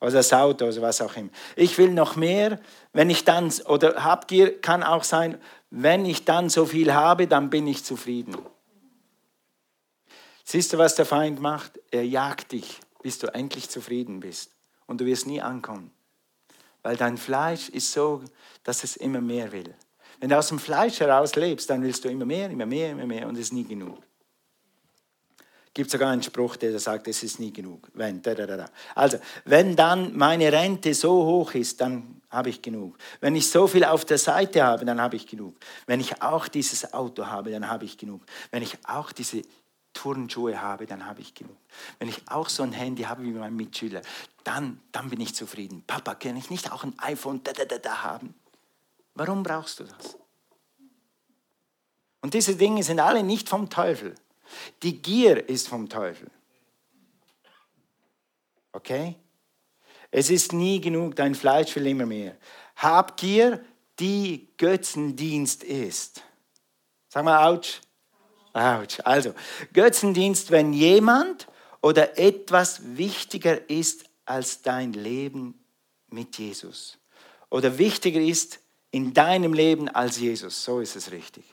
Oder 0.00 0.12
das 0.12 0.32
Auto 0.32 0.66
oder 0.66 0.80
was 0.80 1.00
auch 1.00 1.14
immer. 1.16 1.30
Ich 1.56 1.76
will 1.76 1.90
noch 1.90 2.16
mehr, 2.16 2.60
wenn 2.92 3.10
ich 3.10 3.24
dann, 3.24 3.52
oder 3.66 4.04
Habgier 4.04 4.60
kann 4.60 4.82
auch 4.82 5.04
sein, 5.04 5.40
wenn 5.70 6.06
ich 6.06 6.24
dann 6.24 6.48
so 6.48 6.66
viel 6.66 6.94
habe, 6.94 7.26
dann 7.26 7.50
bin 7.50 7.66
ich 7.66 7.84
zufrieden. 7.84 8.36
Siehst 10.44 10.72
du, 10.72 10.78
was 10.78 10.94
der 10.94 11.04
Feind 11.04 11.40
macht? 11.40 11.78
Er 11.90 12.06
jagt 12.06 12.52
dich, 12.52 12.80
bis 13.02 13.18
du 13.18 13.26
endlich 13.34 13.68
zufrieden 13.68 14.20
bist. 14.20 14.52
Und 14.86 15.00
du 15.00 15.04
wirst 15.04 15.26
nie 15.26 15.42
ankommen. 15.42 15.90
Weil 16.82 16.96
dein 16.96 17.18
Fleisch 17.18 17.68
ist 17.68 17.92
so, 17.92 18.22
dass 18.62 18.84
es 18.84 18.96
immer 18.96 19.20
mehr 19.20 19.52
will. 19.52 19.74
Wenn 20.20 20.30
du 20.30 20.38
aus 20.38 20.48
dem 20.48 20.58
Fleisch 20.58 21.00
heraus 21.00 21.36
lebst, 21.36 21.70
dann 21.70 21.82
willst 21.82 22.04
du 22.04 22.08
immer 22.08 22.24
mehr, 22.24 22.50
immer 22.50 22.66
mehr, 22.66 22.90
immer 22.90 23.06
mehr 23.06 23.28
und 23.28 23.34
es 23.34 23.42
ist 23.42 23.52
nie 23.52 23.64
genug. 23.64 23.98
Es 25.66 25.74
gibt 25.74 25.90
sogar 25.90 26.10
einen 26.10 26.22
Spruch, 26.22 26.56
der 26.56 26.76
sagt, 26.80 27.06
es 27.06 27.22
ist 27.22 27.38
nie 27.38 27.52
genug. 27.52 27.88
Wenn, 27.94 28.20
da, 28.20 28.34
da, 28.34 28.46
da. 28.46 28.68
Also, 28.96 29.18
wenn 29.44 29.76
dann 29.76 30.16
meine 30.16 30.52
Rente 30.52 30.92
so 30.92 31.24
hoch 31.24 31.54
ist, 31.54 31.80
dann 31.80 32.20
habe 32.30 32.50
ich 32.50 32.60
genug. 32.62 32.98
Wenn 33.20 33.36
ich 33.36 33.48
so 33.48 33.68
viel 33.68 33.84
auf 33.84 34.04
der 34.04 34.18
Seite 34.18 34.64
habe, 34.64 34.84
dann 34.84 35.00
habe 35.00 35.14
ich 35.14 35.26
genug. 35.26 35.54
Wenn 35.86 36.00
ich 36.00 36.20
auch 36.20 36.48
dieses 36.48 36.92
Auto 36.92 37.26
habe, 37.26 37.50
dann 37.52 37.70
habe 37.70 37.84
ich 37.84 37.96
genug. 37.96 38.22
Wenn 38.50 38.62
ich 38.62 38.76
auch 38.88 39.12
diese 39.12 39.42
Turnschuhe 39.92 40.60
habe, 40.60 40.86
dann 40.86 41.06
habe 41.06 41.20
ich 41.20 41.34
genug. 41.34 41.56
Wenn 41.98 42.08
ich 42.08 42.22
auch 42.26 42.48
so 42.48 42.62
ein 42.62 42.72
Handy 42.72 43.04
habe 43.04 43.22
wie 43.22 43.30
mein 43.30 43.54
Mitschüler, 43.54 44.02
dann, 44.44 44.80
dann 44.92 45.10
bin 45.10 45.20
ich 45.20 45.34
zufrieden. 45.34 45.84
Papa, 45.86 46.14
kann 46.14 46.36
ich 46.36 46.50
nicht 46.50 46.72
auch 46.72 46.84
ein 46.84 46.94
iPhone 46.98 47.42
da, 47.44 47.52
da, 47.52 47.64
da, 47.64 47.78
da 47.78 48.02
haben? 48.02 48.34
Warum 49.18 49.42
brauchst 49.42 49.80
du 49.80 49.84
das? 49.84 50.16
Und 52.20 52.34
diese 52.34 52.54
Dinge 52.54 52.84
sind 52.84 53.00
alle 53.00 53.24
nicht 53.24 53.48
vom 53.48 53.68
Teufel. 53.68 54.14
Die 54.84 55.02
Gier 55.02 55.48
ist 55.48 55.66
vom 55.66 55.88
Teufel. 55.88 56.30
Okay? 58.70 59.16
Es 60.12 60.30
ist 60.30 60.52
nie 60.52 60.80
genug, 60.80 61.16
dein 61.16 61.34
Fleisch 61.34 61.74
will 61.74 61.88
immer 61.88 62.06
mehr. 62.06 62.36
Habgier, 62.76 63.64
die 63.98 64.50
Götzendienst 64.56 65.64
ist. 65.64 66.22
Sag 67.08 67.24
mal, 67.24 67.52
ouch. 67.52 67.80
Ouch. 68.52 69.04
Also, 69.04 69.34
Götzendienst, 69.72 70.52
wenn 70.52 70.72
jemand 70.72 71.48
oder 71.80 72.16
etwas 72.18 72.96
wichtiger 72.96 73.68
ist 73.68 74.04
als 74.24 74.62
dein 74.62 74.92
Leben 74.92 75.58
mit 76.06 76.38
Jesus. 76.38 76.98
Oder 77.50 77.78
wichtiger 77.78 78.20
ist 78.20 78.60
in 78.90 79.12
deinem 79.14 79.52
Leben 79.52 79.88
als 79.88 80.18
Jesus. 80.18 80.64
So 80.64 80.80
ist 80.80 80.96
es 80.96 81.10
richtig. 81.10 81.44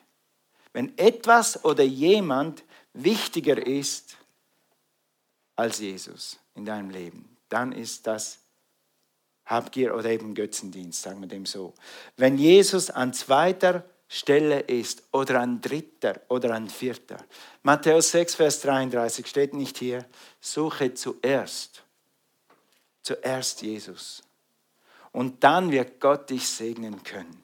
Wenn 0.73 0.97
etwas 0.97 1.63
oder 1.63 1.83
jemand 1.83 2.63
wichtiger 2.93 3.65
ist 3.65 4.17
als 5.55 5.79
Jesus 5.79 6.37
in 6.55 6.65
deinem 6.65 6.89
Leben, 6.89 7.37
dann 7.49 7.71
ist 7.71 8.07
das 8.07 8.39
Habgier 9.45 9.95
oder 9.95 10.09
eben 10.09 10.33
Götzendienst, 10.33 11.01
sagen 11.01 11.21
wir 11.21 11.27
dem 11.27 11.45
so. 11.45 11.73
Wenn 12.17 12.37
Jesus 12.37 12.89
an 12.89 13.13
zweiter 13.13 13.85
Stelle 14.07 14.59
ist 14.61 15.03
oder 15.11 15.41
an 15.41 15.61
dritter 15.61 16.21
oder 16.29 16.53
an 16.53 16.69
vierter. 16.69 17.17
Matthäus 17.63 18.11
6, 18.11 18.35
Vers 18.35 18.61
33 18.61 19.25
steht 19.25 19.53
nicht 19.53 19.77
hier, 19.77 20.05
suche 20.39 20.93
zuerst, 20.93 21.83
zuerst 23.01 23.61
Jesus. 23.61 24.23
Und 25.15 25.45
dann 25.45 25.71
wird 25.71 26.01
Gott 26.01 26.29
dich 26.29 26.45
segnen 26.45 27.01
können. 27.03 27.41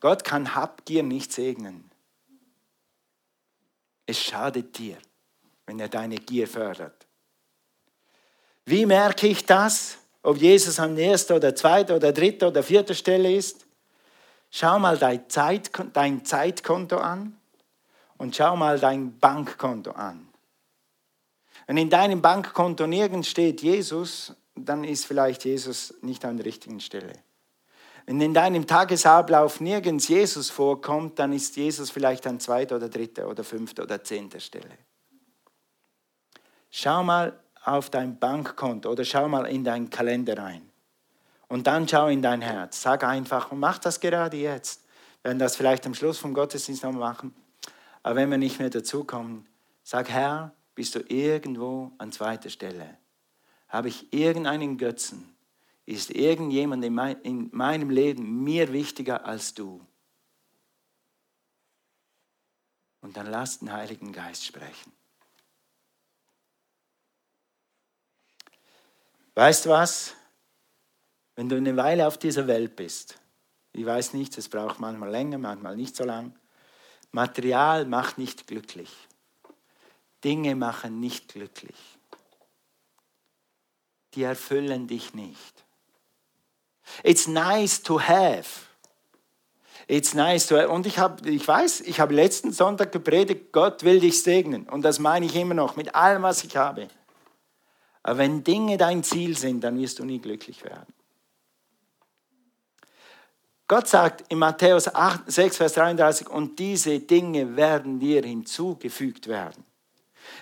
Gott 0.00 0.24
kann 0.24 0.54
Habgier 0.54 1.02
nicht 1.02 1.30
segnen. 1.30 1.90
Es 4.06 4.18
schadet 4.18 4.78
dir, 4.78 4.96
wenn 5.66 5.78
er 5.78 5.90
deine 5.90 6.16
Gier 6.16 6.48
fördert. 6.48 7.06
Wie 8.64 8.86
merke 8.86 9.26
ich 9.26 9.44
das, 9.44 9.98
ob 10.22 10.38
Jesus 10.38 10.80
an 10.80 10.96
erster 10.96 11.36
oder 11.36 11.54
zweiter 11.54 11.96
oder 11.96 12.14
dritter 12.14 12.48
oder 12.48 12.62
vierter 12.62 12.94
Stelle 12.94 13.30
ist? 13.30 13.66
Schau 14.50 14.78
mal 14.78 14.96
dein, 14.96 15.28
Zeit, 15.28 15.70
dein 15.92 16.24
Zeitkonto 16.24 16.96
an 16.96 17.36
und 18.16 18.34
schau 18.34 18.56
mal 18.56 18.80
dein 18.80 19.18
Bankkonto 19.18 19.90
an. 19.90 20.26
Wenn 21.66 21.76
in 21.76 21.90
deinem 21.90 22.22
Bankkonto 22.22 22.86
nirgends 22.86 23.28
steht 23.28 23.60
Jesus, 23.60 24.34
dann 24.54 24.84
ist 24.84 25.06
vielleicht 25.06 25.44
Jesus 25.44 25.94
nicht 26.02 26.24
an 26.24 26.36
der 26.36 26.46
richtigen 26.46 26.80
Stelle. 26.80 27.12
Wenn 28.06 28.20
in 28.20 28.34
deinem 28.34 28.66
Tagesablauf 28.66 29.60
nirgends 29.60 30.08
Jesus 30.08 30.50
vorkommt, 30.50 31.18
dann 31.18 31.32
ist 31.32 31.56
Jesus 31.56 31.90
vielleicht 31.90 32.26
an 32.26 32.40
zweiter 32.40 32.76
oder 32.76 32.88
dritter 32.88 33.28
oder 33.28 33.44
fünfter 33.44 33.84
oder 33.84 34.02
zehnter 34.02 34.40
Stelle. 34.40 34.76
Schau 36.70 37.04
mal 37.04 37.38
auf 37.64 37.90
dein 37.90 38.18
Bankkonto 38.18 38.90
oder 38.90 39.04
schau 39.04 39.28
mal 39.28 39.46
in 39.46 39.62
deinen 39.62 39.88
Kalender 39.88 40.36
rein. 40.36 40.68
Und 41.48 41.66
dann 41.66 41.86
schau 41.86 42.08
in 42.08 42.22
dein 42.22 42.40
Herz. 42.40 42.82
Sag 42.82 43.04
einfach, 43.04 43.52
mach 43.52 43.78
das 43.78 44.00
gerade 44.00 44.36
jetzt. 44.36 44.84
Wir 45.20 45.28
werden 45.28 45.38
das 45.38 45.54
vielleicht 45.54 45.86
am 45.86 45.94
Schluss 45.94 46.18
vom 46.18 46.34
Gottesdienst 46.34 46.82
noch 46.82 46.92
machen. 46.92 47.34
Aber 48.02 48.16
wenn 48.16 48.30
wir 48.30 48.38
nicht 48.38 48.58
mehr 48.58 48.70
dazukommen, 48.70 49.46
sag, 49.84 50.08
Herr, 50.08 50.52
bist 50.74 50.94
du 50.94 51.00
irgendwo 51.00 51.92
an 51.98 52.10
zweiter 52.10 52.48
Stelle? 52.48 52.98
Habe 53.72 53.88
ich 53.88 54.12
irgendeinen 54.12 54.76
Götzen? 54.76 55.34
Ist 55.86 56.10
irgendjemand 56.10 56.84
in 56.84 57.48
meinem 57.52 57.88
Leben 57.88 58.44
mir 58.44 58.70
wichtiger 58.70 59.24
als 59.24 59.54
du? 59.54 59.84
Und 63.00 63.16
dann 63.16 63.26
lass 63.26 63.60
den 63.60 63.72
Heiligen 63.72 64.12
Geist 64.12 64.44
sprechen. 64.44 64.92
Weißt 69.34 69.64
du 69.64 69.70
was? 69.70 70.14
Wenn 71.34 71.48
du 71.48 71.56
eine 71.56 71.74
Weile 71.74 72.06
auf 72.06 72.18
dieser 72.18 72.46
Welt 72.46 72.76
bist, 72.76 73.18
ich 73.72 73.86
weiß 73.86 74.12
nicht, 74.12 74.36
es 74.36 74.50
braucht 74.50 74.80
manchmal 74.80 75.10
länger, 75.10 75.38
manchmal 75.38 75.76
nicht 75.76 75.96
so 75.96 76.04
lang, 76.04 76.38
Material 77.10 77.86
macht 77.86 78.18
nicht 78.18 78.46
glücklich. 78.46 78.90
Dinge 80.22 80.54
machen 80.56 81.00
nicht 81.00 81.28
glücklich. 81.28 81.98
Die 84.14 84.22
erfüllen 84.22 84.86
dich 84.86 85.14
nicht. 85.14 85.64
It's 87.02 87.26
nice 87.26 87.82
to 87.82 88.00
have. 88.00 88.66
It's 89.88 90.14
nice 90.14 90.46
to 90.46 90.56
have. 90.56 90.68
Und 90.68 90.86
ich, 90.86 90.98
hab, 90.98 91.24
ich 91.26 91.46
weiß, 91.46 91.80
ich 91.82 92.00
habe 92.00 92.14
letzten 92.14 92.52
Sonntag 92.52 92.92
gepredigt, 92.92 93.52
Gott 93.52 93.84
will 93.84 94.00
dich 94.00 94.22
segnen. 94.22 94.68
Und 94.68 94.82
das 94.82 94.98
meine 94.98 95.26
ich 95.26 95.34
immer 95.36 95.54
noch, 95.54 95.76
mit 95.76 95.94
allem, 95.94 96.22
was 96.22 96.44
ich 96.44 96.56
habe. 96.56 96.88
Aber 98.02 98.18
wenn 98.18 98.44
Dinge 98.44 98.76
dein 98.76 99.02
Ziel 99.04 99.36
sind, 99.36 99.62
dann 99.62 99.78
wirst 99.78 99.98
du 99.98 100.04
nie 100.04 100.18
glücklich 100.18 100.64
werden. 100.64 100.92
Gott 103.68 103.88
sagt 103.88 104.24
in 104.28 104.38
Matthäus 104.38 104.94
8, 104.94 105.30
6, 105.30 105.56
Vers 105.56 105.72
33, 105.74 106.28
und 106.28 106.58
diese 106.58 106.98
Dinge 107.00 107.56
werden 107.56 108.00
dir 108.00 108.22
hinzugefügt 108.22 109.28
werden. 109.28 109.64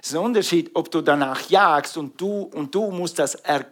Es 0.02 0.08
ist 0.08 0.14
ein 0.14 0.24
Unterschied, 0.24 0.70
ob 0.74 0.90
du 0.90 1.00
danach 1.00 1.48
jagst 1.48 1.96
und 1.96 2.20
du, 2.20 2.42
und 2.42 2.74
du 2.74 2.90
musst 2.90 3.18
das, 3.18 3.34
er, 3.34 3.66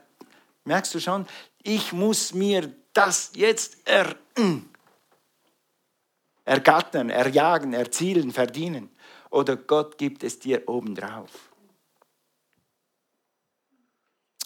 merkst 0.64 0.94
du 0.94 1.00
schon, 1.00 1.26
ich 1.62 1.92
muss 1.92 2.34
mir 2.34 2.72
das 2.92 3.32
jetzt 3.34 3.78
er, 3.84 4.16
ergattern, 6.44 7.10
erjagen, 7.10 7.74
erzielen, 7.74 8.32
verdienen. 8.32 8.90
Oder 9.30 9.56
Gott 9.56 9.98
gibt 9.98 10.24
es 10.24 10.38
dir 10.38 10.66
obendrauf. 10.68 11.30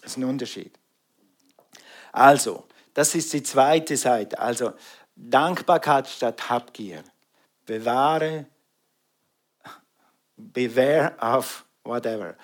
Das 0.01 0.11
ist 0.11 0.17
ein 0.17 0.25
Unterschied. 0.25 0.77
Also, 2.11 2.65
das 2.93 3.15
ist 3.15 3.31
die 3.31 3.41
zweite 3.41 3.95
Seite. 3.95 4.37
Also, 4.37 4.73
Dankbarkeit 5.15 6.07
statt 6.07 6.49
Habgier. 6.49 7.03
Bewahre, 7.65 8.45
bewähr 10.51 11.15
auf 11.19 11.65
whatever. 11.83 12.35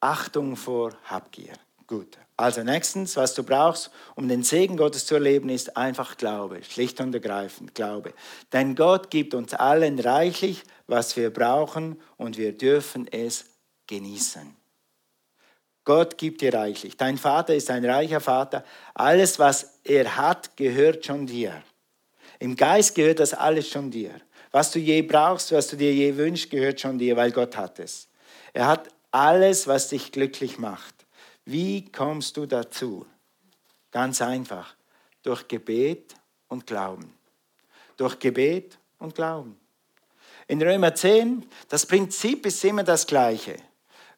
Achtung 0.00 0.56
vor 0.56 0.96
Habgier. 1.04 1.54
Gut. 1.86 2.18
Also 2.36 2.62
nächstens, 2.62 3.16
was 3.16 3.34
du 3.34 3.42
brauchst, 3.42 3.90
um 4.14 4.28
den 4.28 4.42
Segen 4.42 4.76
Gottes 4.76 5.06
zu 5.06 5.14
erleben, 5.14 5.48
ist 5.48 5.76
einfach 5.76 6.18
Glaube, 6.18 6.62
schlicht 6.64 7.00
und 7.00 7.14
ergreifend 7.14 7.74
Glaube. 7.74 8.12
Denn 8.52 8.74
Gott 8.74 9.10
gibt 9.10 9.32
uns 9.34 9.54
allen 9.54 9.98
reichlich, 9.98 10.62
was 10.86 11.16
wir 11.16 11.32
brauchen 11.32 12.00
und 12.18 12.36
wir 12.36 12.52
dürfen 12.56 13.08
es 13.10 13.46
genießen. 13.86 14.54
Gott 15.84 16.18
gibt 16.18 16.40
dir 16.40 16.52
reichlich. 16.52 16.96
Dein 16.96 17.16
Vater 17.16 17.54
ist 17.54 17.70
ein 17.70 17.84
reicher 17.84 18.20
Vater. 18.20 18.64
Alles, 18.92 19.38
was 19.38 19.78
er 19.84 20.16
hat, 20.16 20.56
gehört 20.56 21.06
schon 21.06 21.26
dir. 21.26 21.62
Im 22.38 22.56
Geist 22.56 22.96
gehört 22.96 23.20
das 23.20 23.32
alles 23.32 23.68
schon 23.68 23.90
dir. 23.90 24.10
Was 24.56 24.70
du 24.70 24.78
je 24.78 25.02
brauchst, 25.02 25.52
was 25.52 25.66
du 25.66 25.76
dir 25.76 25.92
je 25.92 26.16
wünschst, 26.16 26.48
gehört 26.48 26.80
schon 26.80 26.98
dir, 26.98 27.14
weil 27.14 27.30
Gott 27.30 27.58
hat 27.58 27.78
es. 27.78 28.08
Er 28.54 28.66
hat 28.66 28.88
alles, 29.10 29.66
was 29.66 29.90
dich 29.90 30.12
glücklich 30.12 30.58
macht. 30.58 30.94
Wie 31.44 31.92
kommst 31.92 32.38
du 32.38 32.46
dazu? 32.46 33.04
Ganz 33.90 34.22
einfach. 34.22 34.74
Durch 35.22 35.46
Gebet 35.46 36.14
und 36.48 36.66
Glauben. 36.66 37.12
Durch 37.98 38.18
Gebet 38.18 38.78
und 38.98 39.14
Glauben. 39.14 39.60
In 40.46 40.62
Römer 40.62 40.94
10, 40.94 41.46
das 41.68 41.84
Prinzip 41.84 42.46
ist 42.46 42.64
immer 42.64 42.82
das 42.82 43.06
gleiche. 43.06 43.56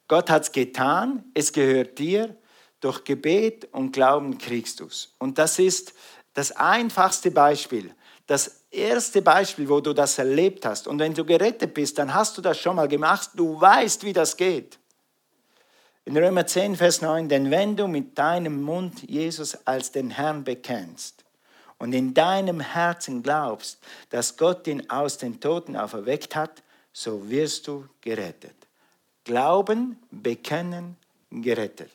Gott 0.06 0.30
hat 0.30 0.42
es 0.42 0.52
getan, 0.52 1.24
es 1.34 1.52
gehört 1.52 1.98
dir. 1.98 2.36
Durch 2.78 3.02
Gebet 3.02 3.66
und 3.72 3.90
Glauben 3.90 4.38
kriegst 4.38 4.78
du 4.78 4.86
es. 4.86 5.16
Und 5.18 5.36
das 5.36 5.58
ist 5.58 5.94
das 6.38 6.52
einfachste 6.52 7.32
Beispiel. 7.32 7.92
Das 8.28 8.60
erste 8.70 9.22
Beispiel, 9.22 9.68
wo 9.68 9.80
du 9.80 9.92
das 9.92 10.16
erlebt 10.18 10.64
hast. 10.64 10.86
Und 10.86 11.00
wenn 11.00 11.12
du 11.12 11.24
gerettet 11.24 11.74
bist, 11.74 11.98
dann 11.98 12.14
hast 12.14 12.38
du 12.38 12.40
das 12.40 12.60
schon 12.60 12.76
mal 12.76 12.86
gemacht. 12.86 13.30
Du 13.34 13.60
weißt, 13.60 14.04
wie 14.04 14.12
das 14.12 14.36
geht. 14.36 14.78
In 16.04 16.16
Römer 16.16 16.46
10, 16.46 16.76
Vers 16.76 17.02
9, 17.02 17.28
denn 17.28 17.50
wenn 17.50 17.76
du 17.76 17.88
mit 17.88 18.16
deinem 18.16 18.62
Mund 18.62 19.02
Jesus 19.02 19.66
als 19.66 19.90
den 19.90 20.10
Herrn 20.10 20.44
bekennst 20.44 21.24
und 21.78 21.92
in 21.92 22.14
deinem 22.14 22.60
Herzen 22.60 23.24
glaubst, 23.24 23.80
dass 24.10 24.36
Gott 24.36 24.68
ihn 24.68 24.88
aus 24.88 25.18
den 25.18 25.40
Toten 25.40 25.74
auferweckt 25.74 26.36
hat, 26.36 26.62
so 26.92 27.28
wirst 27.28 27.66
du 27.66 27.84
gerettet. 28.00 28.54
Glauben, 29.24 29.98
bekennen, 30.12 30.96
gerettet. 31.32 31.90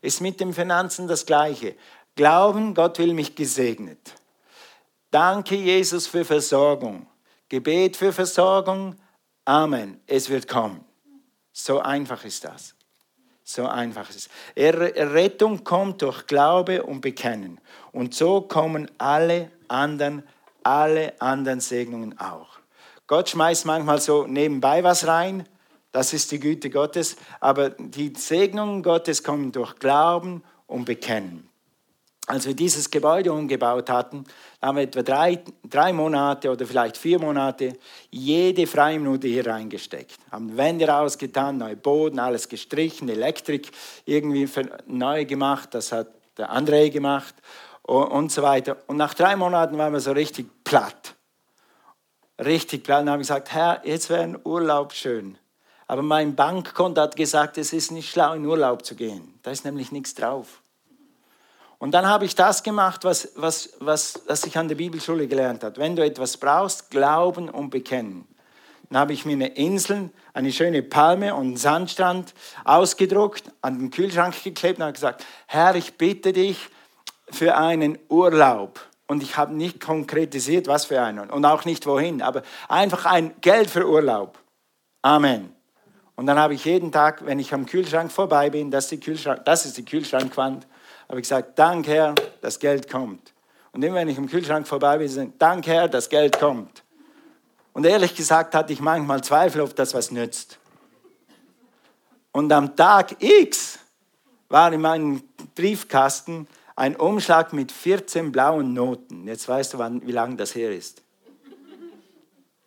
Ist 0.00 0.20
mit 0.20 0.40
den 0.40 0.54
Finanzen 0.54 1.08
das 1.08 1.26
Gleiche. 1.26 1.74
Glauben, 2.18 2.74
Gott 2.74 2.98
will 2.98 3.14
mich 3.14 3.36
gesegnet. 3.36 4.12
Danke, 5.08 5.54
Jesus, 5.54 6.08
für 6.08 6.24
Versorgung. 6.24 7.06
Gebet 7.48 7.96
für 7.96 8.12
Versorgung, 8.12 8.96
Amen, 9.44 10.00
es 10.04 10.28
wird 10.28 10.48
kommen. 10.48 10.84
So 11.52 11.78
einfach 11.78 12.24
ist 12.24 12.44
das. 12.44 12.74
So 13.44 13.68
einfach 13.68 14.10
ist 14.10 14.16
es. 14.16 14.28
Errettung 14.56 15.62
kommt 15.62 16.02
durch 16.02 16.26
Glaube 16.26 16.82
und 16.82 17.02
Bekennen. 17.02 17.60
Und 17.92 18.14
so 18.14 18.40
kommen 18.40 18.90
alle 18.98 19.52
anderen, 19.68 20.24
alle 20.64 21.18
anderen 21.20 21.60
Segnungen 21.60 22.18
auch. 22.18 22.58
Gott 23.06 23.28
schmeißt 23.28 23.64
manchmal 23.64 24.00
so 24.00 24.26
nebenbei 24.26 24.82
was 24.82 25.06
rein, 25.06 25.48
das 25.92 26.12
ist 26.12 26.32
die 26.32 26.40
Güte 26.40 26.68
Gottes, 26.68 27.16
aber 27.38 27.70
die 27.70 28.12
Segnungen 28.16 28.82
Gottes 28.82 29.22
kommen 29.22 29.52
durch 29.52 29.76
Glauben 29.76 30.42
und 30.66 30.84
Bekennen. 30.84 31.47
Als 32.28 32.46
wir 32.46 32.52
dieses 32.52 32.90
Gebäude 32.90 33.32
umgebaut 33.32 33.88
hatten, 33.88 34.24
haben 34.60 34.76
wir 34.76 34.82
etwa 34.82 35.02
drei, 35.02 35.42
drei 35.64 35.94
Monate 35.94 36.50
oder 36.50 36.66
vielleicht 36.66 36.98
vier 36.98 37.18
Monate 37.18 37.72
jede 38.10 38.66
freie 38.66 38.98
Minute 38.98 39.26
hier 39.28 39.46
reingesteckt. 39.46 40.18
Haben 40.30 40.54
Wände 40.54 40.86
rausgetan, 40.86 41.56
neue 41.56 41.76
Boden, 41.76 42.18
alles 42.18 42.50
gestrichen, 42.50 43.08
Elektrik 43.08 43.70
irgendwie 44.04 44.46
neu 44.86 45.24
gemacht, 45.24 45.70
das 45.72 45.90
hat 45.90 46.08
der 46.36 46.52
André 46.52 46.90
gemacht 46.90 47.34
und 47.82 48.30
so 48.30 48.42
weiter. 48.42 48.76
Und 48.88 48.98
nach 48.98 49.14
drei 49.14 49.34
Monaten 49.34 49.78
waren 49.78 49.94
wir 49.94 50.00
so 50.00 50.12
richtig 50.12 50.50
platt. 50.64 51.14
Richtig 52.38 52.84
platt. 52.84 53.04
Und 53.04 53.10
haben 53.10 53.20
gesagt, 53.20 53.52
Herr, 53.52 53.80
jetzt 53.84 54.10
wäre 54.10 54.24
ein 54.24 54.38
Urlaub 54.44 54.92
schön. 54.92 55.38
Aber 55.86 56.02
mein 56.02 56.36
Bankkonto 56.36 57.00
hat 57.00 57.16
gesagt, 57.16 57.56
es 57.56 57.72
ist 57.72 57.90
nicht 57.90 58.10
schlau, 58.10 58.34
in 58.34 58.44
Urlaub 58.44 58.84
zu 58.84 58.94
gehen. 58.94 59.40
Da 59.42 59.50
ist 59.50 59.64
nämlich 59.64 59.92
nichts 59.92 60.12
drauf. 60.12 60.60
Und 61.78 61.92
dann 61.92 62.06
habe 62.06 62.24
ich 62.24 62.34
das 62.34 62.62
gemacht, 62.62 63.04
was, 63.04 63.32
was, 63.36 63.70
was, 63.78 64.22
was 64.26 64.44
ich 64.44 64.58
an 64.58 64.68
der 64.68 64.74
Bibelschule 64.74 65.28
gelernt 65.28 65.62
habe. 65.62 65.76
Wenn 65.76 65.94
du 65.94 66.04
etwas 66.04 66.36
brauchst, 66.36 66.90
glauben 66.90 67.48
und 67.48 67.70
bekennen. 67.70 68.26
Dann 68.90 69.00
habe 69.00 69.12
ich 69.12 69.24
mir 69.24 69.34
eine 69.34 69.48
Insel, 69.48 70.10
eine 70.32 70.50
schöne 70.50 70.82
Palme 70.82 71.34
und 71.34 71.46
einen 71.46 71.56
Sandstrand 71.56 72.34
ausgedruckt, 72.64 73.44
an 73.60 73.78
den 73.78 73.90
Kühlschrank 73.90 74.42
geklebt 74.42 74.78
und 74.78 74.84
habe 74.84 74.94
gesagt, 74.94 75.24
Herr, 75.46 75.74
ich 75.74 75.94
bitte 75.94 76.32
dich 76.32 76.68
für 77.30 77.56
einen 77.56 77.98
Urlaub. 78.08 78.80
Und 79.06 79.22
ich 79.22 79.36
habe 79.36 79.54
nicht 79.54 79.80
konkretisiert, 79.80 80.66
was 80.66 80.86
für 80.86 81.00
einen 81.00 81.30
und 81.30 81.44
auch 81.44 81.64
nicht 81.64 81.86
wohin, 81.86 82.20
aber 82.22 82.42
einfach 82.68 83.06
ein 83.06 83.34
Geld 83.40 83.70
für 83.70 83.88
Urlaub. 83.88 84.38
Amen. 85.00 85.54
Und 86.14 86.26
dann 86.26 86.38
habe 86.38 86.54
ich 86.54 86.64
jeden 86.64 86.92
Tag, 86.92 87.24
wenn 87.24 87.38
ich 87.38 87.54
am 87.54 87.64
Kühlschrank 87.64 88.10
vorbei 88.10 88.50
bin, 88.50 88.70
das 88.70 88.84
ist 88.84 88.90
die, 88.90 89.00
Kühlschrank, 89.00 89.44
das 89.44 89.64
ist 89.64 89.78
die 89.78 89.84
Kühlschrankwand, 89.84 90.66
habe 91.08 91.20
ich 91.20 91.24
gesagt, 91.24 91.58
danke 91.58 91.90
Herr, 91.92 92.14
das 92.40 92.58
Geld 92.58 92.90
kommt. 92.90 93.32
Und 93.72 93.82
immer 93.82 93.96
wenn 93.96 94.08
ich 94.08 94.18
am 94.18 94.28
Kühlschrank 94.28 94.66
vorbei 94.66 94.98
bin, 94.98 95.08
sage 95.08 95.28
ich, 95.28 95.38
danke 95.38 95.70
Herr, 95.70 95.88
das 95.88 96.08
Geld 96.08 96.38
kommt. 96.38 96.82
Und 97.72 97.86
ehrlich 97.86 98.14
gesagt 98.14 98.54
hatte 98.54 98.72
ich 98.72 98.80
manchmal 98.80 99.22
Zweifel, 99.22 99.60
ob 99.60 99.74
das 99.76 99.94
was 99.94 100.10
nützt. 100.10 100.58
Und 102.32 102.52
am 102.52 102.76
Tag 102.76 103.22
X 103.22 103.78
war 104.48 104.72
in 104.72 104.80
meinem 104.80 105.22
Briefkasten 105.54 106.46
ein 106.76 106.96
Umschlag 106.96 107.52
mit 107.52 107.72
14 107.72 108.32
blauen 108.32 108.72
Noten. 108.72 109.26
Jetzt 109.26 109.48
weißt 109.48 109.74
du, 109.74 109.78
wann, 109.78 110.06
wie 110.06 110.12
lange 110.12 110.36
das 110.36 110.54
her 110.54 110.70
ist. 110.70 111.02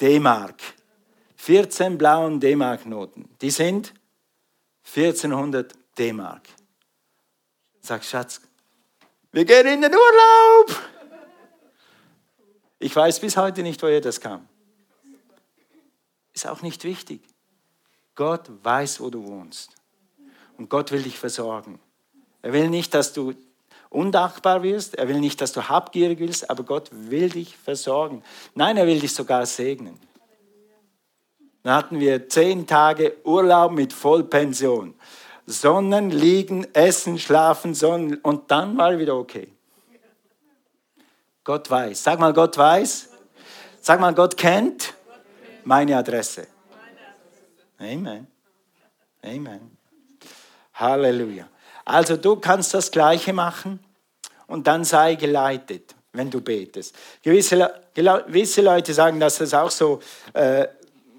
D-Mark. 0.02 0.56
14 1.38 1.98
blauen 1.98 2.40
D-Mark-Noten. 2.40 3.30
Die 3.42 3.52
sind 3.52 3.94
1400 4.86 5.74
D-Mark. 5.98 6.42
Sag, 7.82 8.04
Schatz, 8.04 8.40
wir 9.32 9.44
gehen 9.44 9.66
in 9.66 9.82
den 9.82 9.92
Urlaub. 9.92 10.80
Ich 12.80 12.96
weiß 12.96 13.20
bis 13.20 13.38
heute 13.38 13.64
nicht, 13.64 13.82
woher 13.82 14.02
das 14.02 14.22
kam. 14.22 14.48
Ist 16.34 16.48
auch 16.48 16.62
nicht 16.62 16.84
wichtig. 16.84 17.22
Gott 18.16 18.50
weiß, 18.64 19.02
wo 19.02 19.10
du 19.10 19.26
wohnst. 19.26 19.72
Und 20.58 20.70
Gott 20.70 20.92
will 20.92 21.02
dich 21.02 21.18
versorgen. 21.18 21.80
Er 22.42 22.54
will 22.54 22.70
nicht, 22.70 22.94
dass 22.94 23.14
du 23.14 23.34
undankbar 23.90 24.64
wirst. 24.64 24.96
Er 24.96 25.08
will 25.08 25.20
nicht, 25.20 25.42
dass 25.42 25.52
du 25.52 25.68
habgierig 25.68 26.20
wirst, 26.20 26.50
aber 26.50 26.64
Gott 26.64 26.90
will 26.92 27.30
dich 27.30 27.58
versorgen. 27.58 28.24
Nein, 28.54 28.78
er 28.78 28.86
will 28.86 29.00
dich 29.00 29.14
sogar 29.14 29.46
segnen. 29.46 30.00
Dann 31.64 31.74
hatten 31.74 32.00
wir 32.00 32.30
zehn 32.30 32.66
Tage 32.66 33.18
Urlaub 33.24 33.72
mit 33.72 33.94
Vollpension. 33.94 34.96
Sonnen, 35.46 36.10
liegen, 36.10 36.68
essen, 36.74 37.20
schlafen, 37.20 37.74
Sonnen 37.74 38.16
und 38.18 38.52
dann 38.52 38.78
war 38.78 38.98
wieder 38.98 39.16
okay. 39.16 39.52
Gott 41.44 41.70
weiß. 41.70 42.04
Sag 42.04 42.20
mal, 42.20 42.34
Gott 42.34 42.58
weiß. 42.58 43.10
Sag 43.82 44.00
mal, 44.00 44.14
Gott 44.14 44.38
kennt 44.38 44.94
meine 45.64 45.98
Adresse. 45.98 46.48
Amen. 47.80 48.28
Amen. 49.24 49.78
Halleluja. 50.76 51.48
Also 51.86 52.16
du 52.18 52.36
kannst 52.36 52.74
das 52.74 52.92
Gleiche 52.92 53.34
machen 53.34 53.80
und 54.48 54.68
dann 54.68 54.84
sei 54.84 55.16
geleitet, 55.16 55.96
wenn 56.14 56.30
du 56.30 56.42
betest. 56.42 56.96
Gewisse, 57.24 57.74
gewisse 57.94 58.62
Leute 58.62 58.94
sagen, 58.94 59.20
dass 59.20 59.38
das 59.38 59.54
auch 59.54 59.72
so 59.72 60.00
äh, 60.34 60.68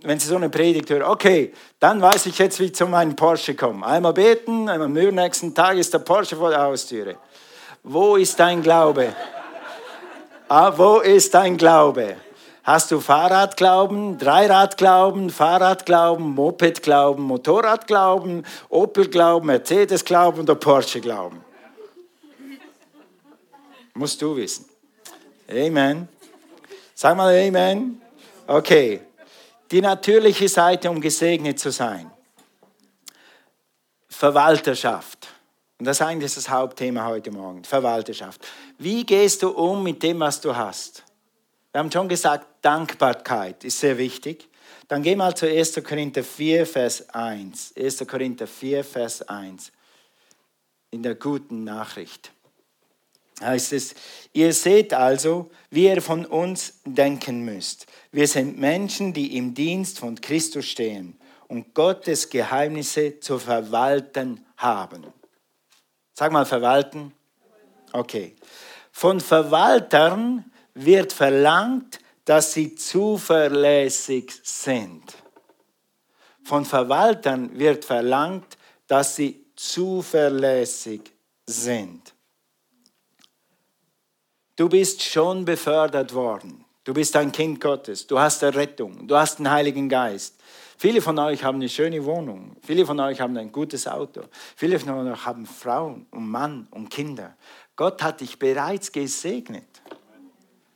wenn 0.04 0.18
Sie 0.18 0.26
so 0.26 0.36
eine 0.36 0.48
Predigt 0.48 0.90
hören, 0.90 1.02
okay, 1.02 1.52
dann 1.78 2.00
weiß 2.00 2.26
ich 2.26 2.38
jetzt, 2.38 2.58
wie 2.60 2.64
ich 2.64 2.74
zu 2.74 2.86
meinem 2.86 3.14
Porsche 3.14 3.54
komme. 3.54 3.86
Einmal 3.86 4.12
beten, 4.12 4.68
am 4.68 4.92
nächsten 4.92 5.54
Tag 5.54 5.76
ist 5.76 5.94
der 5.94 6.00
Porsche 6.00 6.36
vor 6.36 6.50
der 6.50 6.62
Haustüre. 6.62 7.16
Wo 7.82 8.16
ist 8.16 8.38
dein 8.38 8.62
Glaube? 8.62 9.14
Ah, 10.48 10.72
wo 10.76 10.98
ist 10.98 11.32
dein 11.34 11.56
Glaube? 11.56 12.16
Hast 12.64 12.90
du 12.92 13.00
Fahrradglauben, 13.00 14.18
Dreiradglauben, 14.18 15.30
Fahrradglauben, 15.30 16.34
Mopedglauben, 16.34 17.24
Motorradglauben, 17.24 18.46
Opelglauben, 18.68 19.46
Mercedesglauben 19.46 20.42
oder 20.42 20.54
Porsche-Glauben? 20.54 21.44
Musst 23.94 24.22
du 24.22 24.36
wissen. 24.36 24.66
Amen. 25.50 26.08
Sag 26.94 27.16
mal 27.16 27.34
Amen. 27.34 28.00
Okay 28.46 29.00
die 29.72 29.80
natürliche 29.80 30.48
Seite, 30.48 30.90
um 30.90 31.00
gesegnet 31.00 31.58
zu 31.58 31.72
sein. 31.72 32.10
Verwalterschaft. 34.08 35.28
Und 35.78 35.86
das 35.86 35.96
ist 35.96 36.06
eigentlich 36.06 36.34
das 36.34 36.48
Hauptthema 36.48 37.06
heute 37.06 37.30
Morgen, 37.30 37.64
Verwalterschaft. 37.64 38.46
Wie 38.78 39.04
gehst 39.04 39.42
du 39.42 39.48
um 39.48 39.82
mit 39.82 40.02
dem, 40.02 40.20
was 40.20 40.40
du 40.40 40.54
hast? 40.54 41.02
Wir 41.72 41.78
haben 41.78 41.90
schon 41.90 42.08
gesagt, 42.08 42.46
Dankbarkeit 42.60 43.64
ist 43.64 43.80
sehr 43.80 43.96
wichtig. 43.96 44.48
Dann 44.88 45.02
geh 45.02 45.16
mal 45.16 45.34
zu 45.34 45.48
1. 45.48 45.82
Korinther 45.82 46.22
4, 46.22 46.66
Vers 46.66 47.08
1. 47.08 47.74
1. 47.74 48.06
Korinther 48.06 48.46
4, 48.46 48.84
Vers 48.84 49.22
1. 49.22 49.72
In 50.90 51.02
der 51.02 51.14
guten 51.14 51.64
Nachricht 51.64 52.30
heißt 53.42 53.72
es, 53.72 53.94
ihr 54.32 54.52
seht 54.52 54.94
also, 54.94 55.50
wie 55.70 55.86
ihr 55.86 56.00
von 56.00 56.24
uns 56.24 56.80
denken 56.84 57.44
müsst. 57.44 57.86
Wir 58.10 58.26
sind 58.28 58.58
Menschen, 58.58 59.12
die 59.12 59.36
im 59.36 59.54
Dienst 59.54 59.98
von 59.98 60.20
Christus 60.20 60.66
stehen 60.66 61.18
und 61.48 61.74
Gottes 61.74 62.30
Geheimnisse 62.30 63.20
zu 63.20 63.38
verwalten 63.38 64.44
haben. 64.56 65.06
Sag 66.14 66.32
mal 66.32 66.46
verwalten. 66.46 67.12
Okay. 67.92 68.36
Von 68.90 69.20
Verwaltern 69.20 70.50
wird 70.74 71.12
verlangt, 71.12 71.98
dass 72.24 72.52
sie 72.52 72.74
zuverlässig 72.74 74.32
sind. 74.42 75.02
Von 76.44 76.64
Verwaltern 76.64 77.58
wird 77.58 77.84
verlangt, 77.84 78.56
dass 78.86 79.16
sie 79.16 79.46
zuverlässig 79.56 81.12
sind. 81.46 82.14
Du 84.62 84.68
bist 84.68 85.02
schon 85.02 85.44
befördert 85.44 86.14
worden. 86.14 86.64
Du 86.84 86.94
bist 86.94 87.16
ein 87.16 87.32
Kind 87.32 87.60
Gottes. 87.60 88.06
Du 88.06 88.20
hast 88.20 88.44
Errettung. 88.44 89.08
Du 89.08 89.16
hast 89.16 89.40
den 89.40 89.50
Heiligen 89.50 89.88
Geist. 89.88 90.36
Viele 90.78 91.02
von 91.02 91.18
euch 91.18 91.42
haben 91.42 91.56
eine 91.56 91.68
schöne 91.68 92.04
Wohnung. 92.04 92.54
Viele 92.62 92.86
von 92.86 93.00
euch 93.00 93.20
haben 93.20 93.36
ein 93.36 93.50
gutes 93.50 93.88
Auto. 93.88 94.20
Viele 94.54 94.78
von 94.78 95.08
euch 95.08 95.26
haben 95.26 95.46
Frauen 95.46 96.06
und 96.12 96.30
Mann 96.30 96.68
und 96.70 96.90
Kinder. 96.90 97.36
Gott 97.74 98.04
hat 98.04 98.20
dich 98.20 98.38
bereits 98.38 98.92
gesegnet, 98.92 99.82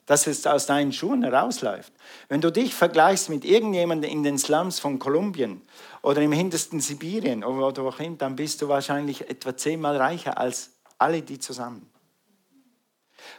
dass 0.07 0.27
es 0.27 0.45
aus 0.49 0.67
deinen 0.67 0.93
Schuhen 0.93 1.23
herausläuft. 1.23 1.93
Wenn 2.29 2.41
du 2.41 2.51
dich 2.51 2.75
vergleichst 2.75 3.31
mit 3.31 3.45
irgendjemandem 3.45 4.11
in 4.11 4.25
den 4.25 4.39
Slums 4.39 4.81
von 4.81 4.99
Kolumbien 4.99 5.63
oder 6.03 6.21
im 6.23 6.33
hintersten 6.33 6.81
Sibirien 6.81 7.45
oder 7.45 7.85
wohin, 7.85 8.19
dann 8.19 8.35
bist 8.35 8.63
du 8.63 8.67
wahrscheinlich 8.67 9.31
etwa 9.31 9.57
zehnmal 9.57 9.97
reicher 9.97 10.39
als 10.39 10.73
alle 10.99 11.23
die 11.23 11.39
zusammen. 11.39 11.89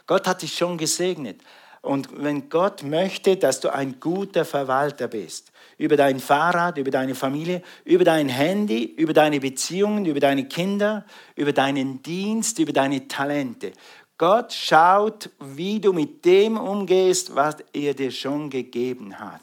Gott 0.08 0.26
hat 0.26 0.42
dich 0.42 0.56
schon 0.56 0.76
gesegnet. 0.76 1.40
Und 1.80 2.08
wenn 2.20 2.48
Gott 2.48 2.82
möchte, 2.82 3.36
dass 3.36 3.60
du 3.60 3.72
ein 3.72 4.00
guter 4.00 4.44
Verwalter 4.44 5.06
bist, 5.06 5.52
über 5.76 5.96
dein 5.96 6.18
Fahrrad, 6.18 6.76
über 6.76 6.90
deine 6.90 7.14
Familie, 7.14 7.62
über 7.84 8.02
dein 8.02 8.28
Handy, 8.28 8.82
über 8.82 9.12
deine 9.12 9.38
Beziehungen, 9.38 10.04
über 10.04 10.18
deine 10.18 10.48
Kinder, 10.48 11.04
über 11.36 11.52
deinen 11.52 12.02
Dienst, 12.02 12.58
über 12.58 12.72
deine 12.72 13.06
Talente. 13.06 13.72
Gott 14.16 14.52
schaut, 14.52 15.30
wie 15.38 15.78
du 15.78 15.92
mit 15.92 16.24
dem 16.24 16.56
umgehst, 16.56 17.32
was 17.36 17.58
er 17.72 17.94
dir 17.94 18.10
schon 18.10 18.50
gegeben 18.50 19.16
hat. 19.16 19.42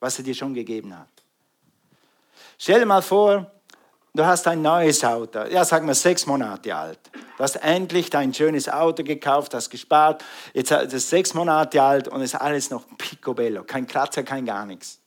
was 0.00 0.18
er 0.18 0.24
dir 0.24 0.34
schon 0.34 0.52
gegeben 0.52 0.96
hat. 0.98 1.08
Stell 2.58 2.80
dir 2.80 2.86
mal 2.86 3.00
vor, 3.00 3.50
du 4.12 4.24
hast 4.24 4.46
ein 4.48 4.60
neues 4.60 5.02
Auto, 5.02 5.44
ja, 5.44 5.64
sagen 5.64 5.86
wir 5.86 5.94
sechs 5.94 6.26
Monate 6.26 6.74
alt. 6.74 6.98
Du 7.36 7.42
hast 7.42 7.56
endlich 7.56 8.10
dein 8.10 8.32
schönes 8.32 8.68
Auto 8.68 9.02
gekauft, 9.02 9.54
hast 9.54 9.70
gespart, 9.70 10.24
jetzt 10.52 10.70
ist 10.70 10.92
es 10.92 11.10
sechs 11.10 11.34
Monate 11.34 11.82
alt 11.82 12.08
und 12.08 12.20
ist 12.20 12.36
alles 12.36 12.70
noch 12.70 12.84
picobello, 12.96 13.64
kein 13.64 13.86
Kratzer, 13.86 14.22
kein 14.22 14.46
gar 14.46 14.66
nichts. 14.66 15.00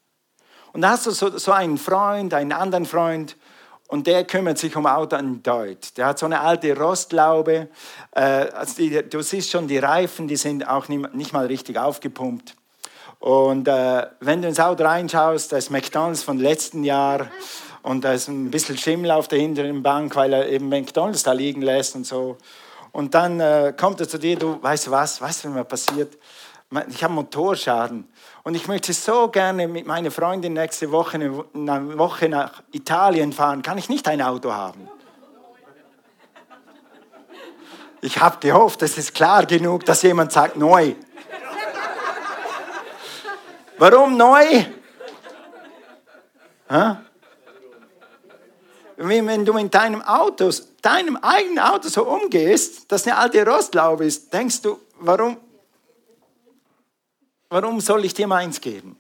Und 0.74 0.82
da 0.82 0.90
hast 0.90 1.06
du 1.06 1.12
so, 1.12 1.38
so 1.38 1.54
einen 1.54 1.78
Freund, 1.78 2.34
einen 2.34 2.52
anderen 2.52 2.86
Freund 2.86 3.38
und 3.88 4.06
der 4.06 4.26
kümmert 4.26 4.58
sich 4.58 4.76
um 4.76 4.86
Auto 4.86 5.16
an 5.16 5.42
Deut. 5.42 5.98
Der 5.98 6.08
hat 6.08 6.20
so 6.20 6.26
eine 6.26 6.42
alte 6.42 6.78
Rostlaube. 6.78 7.70
Äh, 8.12 8.22
also 8.22 8.76
die, 8.76 9.10
du 9.10 9.22
siehst 9.22 9.50
schon, 9.50 9.68
die 9.68 9.78
Reifen, 9.78 10.28
die 10.28 10.36
sind 10.36 10.68
auch 10.68 10.90
nicht, 10.90 11.34
mal 11.34 11.46
richtig 11.46 11.78
aufgepumpt. 11.78 12.56
Und 13.20 13.68
äh, 13.68 14.08
wenn 14.20 14.42
du 14.42 14.50
ins 14.50 14.60
Auto 14.60 14.84
reinschaust, 14.84 15.52
da 15.52 15.58
ist 15.58 15.72
McDonalds 15.72 16.22
von 16.22 16.38
letzten 16.38 16.84
Jahr 16.84 17.32
und 17.88 18.04
da 18.04 18.12
ist 18.12 18.28
ein 18.28 18.52
bisschen 18.52 18.78
Schimmel 18.78 19.12
auf 19.12 19.30
der 19.30 19.40
hinteren 19.40 19.82
Bank, 19.82 20.14
weil 20.18 20.34
er 20.34 20.50
eben 20.50 20.68
McDonalds 20.68 21.24
da 21.24 21.32
liegen 21.32 21.62
lässt 21.62 21.96
und 21.96 22.06
so. 22.06 22.38
Und 22.92 23.14
dann 23.14 23.40
äh, 23.40 23.74
kommt 23.80 24.02
er 24.02 24.10
zu 24.10 24.20
dir, 24.20 24.38
du 24.38 24.62
weißt 24.62 24.88
du 24.88 24.92
was, 24.92 25.22
weißt 25.22 25.46
du, 25.46 25.48
was 25.48 25.56
mir 25.56 25.64
passiert? 25.64 26.18
Ich 26.90 27.02
habe 27.02 27.14
Motorschaden 27.14 28.06
und 28.44 28.56
ich 28.56 28.68
möchte 28.68 28.92
so 28.92 29.30
gerne 29.30 29.70
mit 29.70 29.88
meiner 29.88 30.12
Freundin 30.12 30.52
nächste 30.52 30.92
Woche 30.92 31.16
eine 31.16 31.98
Woche 31.98 32.28
nach 32.28 32.62
Italien 32.74 33.32
fahren. 33.32 33.62
Kann 33.62 33.78
ich 33.78 33.88
nicht 33.88 34.06
ein 34.10 34.22
Auto 34.22 34.52
haben? 34.52 34.90
Ich 38.02 38.20
habe 38.20 38.36
gehofft, 38.42 38.82
es 38.82 38.98
ist 38.98 39.14
klar 39.14 39.46
genug, 39.46 39.86
dass 39.86 40.02
jemand 40.02 40.34
sagt 40.34 40.58
neu. 40.58 40.94
Warum 43.78 44.18
neu? 44.18 44.66
Ha? 46.70 47.02
Wenn 48.98 49.46
du 49.46 49.54
mit 49.54 49.74
deinem 49.74 50.02
Auto, 50.02 50.52
deinem 50.82 51.18
eigenen 51.18 51.60
Auto 51.60 51.88
so 51.88 52.06
umgehst, 52.06 52.92
dass 52.92 53.06
eine 53.06 53.18
alte 53.18 53.46
Rostlaube 53.46 54.06
ist, 54.06 54.34
denkst 54.34 54.62
du, 54.64 54.80
warum, 55.00 55.38
warum 57.50 57.80
soll 57.80 58.06
ich 58.06 58.14
dir 58.14 58.28
meins 58.28 58.60
geben? 58.60 58.98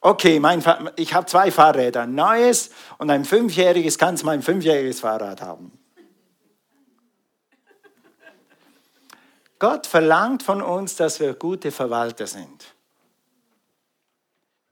Okay, 0.00 0.40
mein, 0.40 0.62
ich 0.96 1.14
habe 1.14 1.26
zwei 1.26 1.50
Fahrräder, 1.50 2.02
ein 2.02 2.14
neues 2.14 2.70
und 2.98 3.10
ein 3.10 3.24
fünfjähriges, 3.24 3.96
kannst 3.96 4.24
mein 4.24 4.42
fünfjähriges 4.42 5.00
Fahrrad 5.00 5.40
haben. 5.40 5.72
Gott 9.58 9.86
verlangt 9.86 10.42
von 10.42 10.62
uns, 10.62 10.96
dass 10.96 11.20
wir 11.20 11.34
gute 11.34 11.70
Verwalter 11.70 12.26
sind 12.26 12.74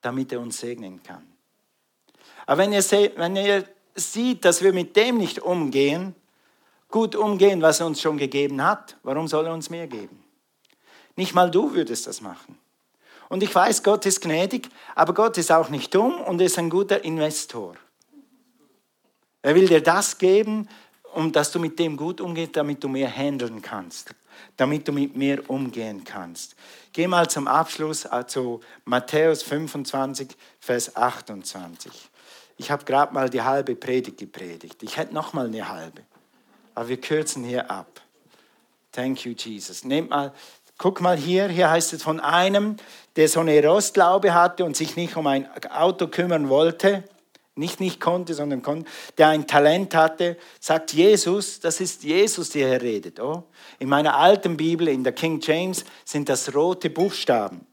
damit 0.00 0.32
er 0.32 0.40
uns 0.40 0.58
segnen 0.58 1.02
kann. 1.02 1.37
Aber 2.48 2.62
wenn 2.62 2.72
ihr, 2.72 2.82
wenn 3.16 3.36
ihr 3.36 3.64
sieht, 3.94 4.42
dass 4.42 4.62
wir 4.62 4.72
mit 4.72 4.96
dem 4.96 5.18
nicht 5.18 5.38
umgehen, 5.42 6.14
gut 6.88 7.14
umgehen, 7.14 7.60
was 7.60 7.80
er 7.80 7.86
uns 7.86 8.00
schon 8.00 8.16
gegeben 8.16 8.64
hat, 8.64 8.96
warum 9.02 9.28
soll 9.28 9.44
er 9.44 9.52
uns 9.52 9.68
mehr 9.68 9.86
geben? 9.86 10.24
Nicht 11.14 11.34
mal 11.34 11.50
du 11.50 11.74
würdest 11.74 12.06
das 12.06 12.22
machen. 12.22 12.58
Und 13.28 13.42
ich 13.42 13.54
weiß, 13.54 13.82
Gott 13.82 14.06
ist 14.06 14.22
gnädig, 14.22 14.70
aber 14.94 15.12
Gott 15.12 15.36
ist 15.36 15.52
auch 15.52 15.68
nicht 15.68 15.94
dumm 15.94 16.22
und 16.22 16.40
ist 16.40 16.58
ein 16.58 16.70
guter 16.70 17.04
Investor. 17.04 17.74
Er 19.42 19.54
will 19.54 19.68
dir 19.68 19.82
das 19.82 20.16
geben, 20.16 20.70
um 21.12 21.30
dass 21.30 21.52
du 21.52 21.58
mit 21.58 21.78
dem 21.78 21.98
gut 21.98 22.18
umgehst, 22.18 22.56
damit 22.56 22.82
du 22.82 22.88
mehr 22.88 23.14
handeln 23.14 23.60
kannst, 23.60 24.14
damit 24.56 24.88
du 24.88 24.92
mit 24.92 25.14
mir 25.14 25.50
umgehen 25.50 26.02
kannst. 26.02 26.56
Geh 26.94 27.06
mal 27.06 27.28
zum 27.28 27.46
Abschluss 27.46 28.06
äh, 28.06 28.26
zu 28.26 28.60
Matthäus 28.86 29.42
25, 29.42 30.28
Vers 30.60 30.96
28. 30.96 32.07
Ich 32.58 32.70
habe 32.70 32.84
gerade 32.84 33.14
mal 33.14 33.30
die 33.30 33.42
halbe 33.42 33.74
Predigt 33.74 34.18
gepredigt. 34.18 34.82
Ich 34.82 34.96
hätte 34.96 35.14
noch 35.14 35.32
mal 35.32 35.46
eine 35.46 35.68
halbe. 35.68 36.02
Aber 36.74 36.88
wir 36.88 37.00
kürzen 37.00 37.44
hier 37.44 37.70
ab. 37.70 38.00
Thank 38.92 39.24
you, 39.24 39.32
Jesus. 39.32 39.84
Nehmt 39.84 40.10
mal, 40.10 40.32
guck 40.76 41.00
mal 41.00 41.16
hier, 41.16 41.48
hier 41.48 41.70
heißt 41.70 41.92
es 41.92 42.02
von 42.02 42.20
einem, 42.20 42.76
der 43.16 43.28
so 43.28 43.40
eine 43.40 43.64
Rostlaube 43.64 44.34
hatte 44.34 44.64
und 44.64 44.76
sich 44.76 44.96
nicht 44.96 45.16
um 45.16 45.26
ein 45.26 45.48
Auto 45.70 46.08
kümmern 46.08 46.48
wollte 46.48 47.04
nicht 47.58 47.80
nicht 47.80 48.00
konnte, 48.00 48.34
sondern 48.34 48.62
konnte, 48.62 48.90
der 49.18 49.28
ein 49.28 49.46
Talent 49.46 49.94
hatte, 49.94 50.36
sagt 50.60 50.92
Jesus, 50.92 51.60
das 51.60 51.80
ist 51.80 52.04
Jesus, 52.04 52.50
der 52.50 52.68
hier 52.68 52.82
redet. 52.82 53.20
Oh? 53.20 53.42
In 53.78 53.88
meiner 53.88 54.16
alten 54.16 54.56
Bibel, 54.56 54.88
in 54.88 55.04
der 55.04 55.12
King 55.12 55.40
James, 55.42 55.84
sind 56.04 56.28
das 56.28 56.54
rote 56.54 56.88
Buchstaben. 56.88 57.66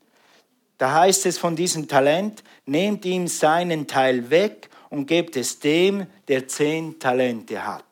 Da 0.77 0.91
heißt 0.91 1.25
es 1.27 1.37
von 1.37 1.55
diesem 1.55 1.87
Talent, 1.87 2.43
nehmt 2.65 3.05
ihm 3.05 3.27
seinen 3.27 3.87
Teil 3.87 4.29
weg 4.29 4.69
und 4.89 5.05
gebt 5.05 5.35
es 5.35 5.59
dem, 5.59 6.07
der 6.27 6.47
zehn 6.47 6.99
Talente 6.99 7.65
hat. 7.65 7.85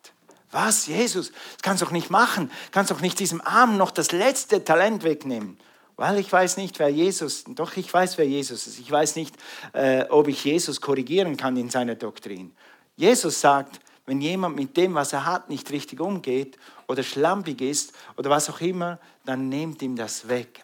Was, 0.52 0.86
Jesus? 0.86 1.32
Das 1.32 1.62
kannst 1.64 1.82
du 1.82 1.86
doch 1.86 1.92
nicht 1.92 2.12
machen. 2.12 2.50
Du 2.50 2.72
kannst 2.72 2.92
doch 2.92 3.02
nicht 3.02 3.20
diesem 3.20 3.42
Armen 3.42 3.78
noch 3.78 3.92
das 3.92 4.12
letzte 4.12 4.64
Talent 4.64 5.04
wegnehmen. 5.04 5.58
Weil 5.96 6.20
ich 6.20 6.32
weiß 6.32 6.58
nicht, 6.58 6.80
wer 6.80 6.90
Jesus, 6.90 7.44
doch 7.48 7.76
ich 7.76 7.92
weiß, 7.92 8.18
wer 8.18 8.28
Jesus 8.28 8.68
ist. 8.68 8.80
Ich 8.80 8.90
weiß 8.90 9.16
nicht, 9.16 9.36
äh, 9.74 10.06
ob 10.10 10.28
ich 10.28 10.44
Jesus 10.44 10.82
korrigieren 10.82 11.38
kann 11.38 11.58
in 11.58 11.70
seiner 11.70 11.96
Doktrin. 11.96 12.52
Jesus 12.96 13.42
sagt, 13.42 13.80
wenn 14.06 14.22
jemand 14.22 14.56
mit 14.56 14.76
dem, 14.76 14.96
was 14.96 15.14
er 15.14 15.26
hat, 15.26 15.50
nicht 15.50 15.72
richtig 15.72 16.00
umgeht 16.00 16.58
oder 16.88 17.04
schlampig 17.04 17.62
ist 17.62 17.94
oder 18.18 18.30
was 18.30 18.50
auch 18.50 18.62
immer, 18.62 19.00
dann 19.26 19.50
nehmt 19.50 19.82
ihm 19.82 19.96
das 19.96 20.28
weg. 20.28 20.64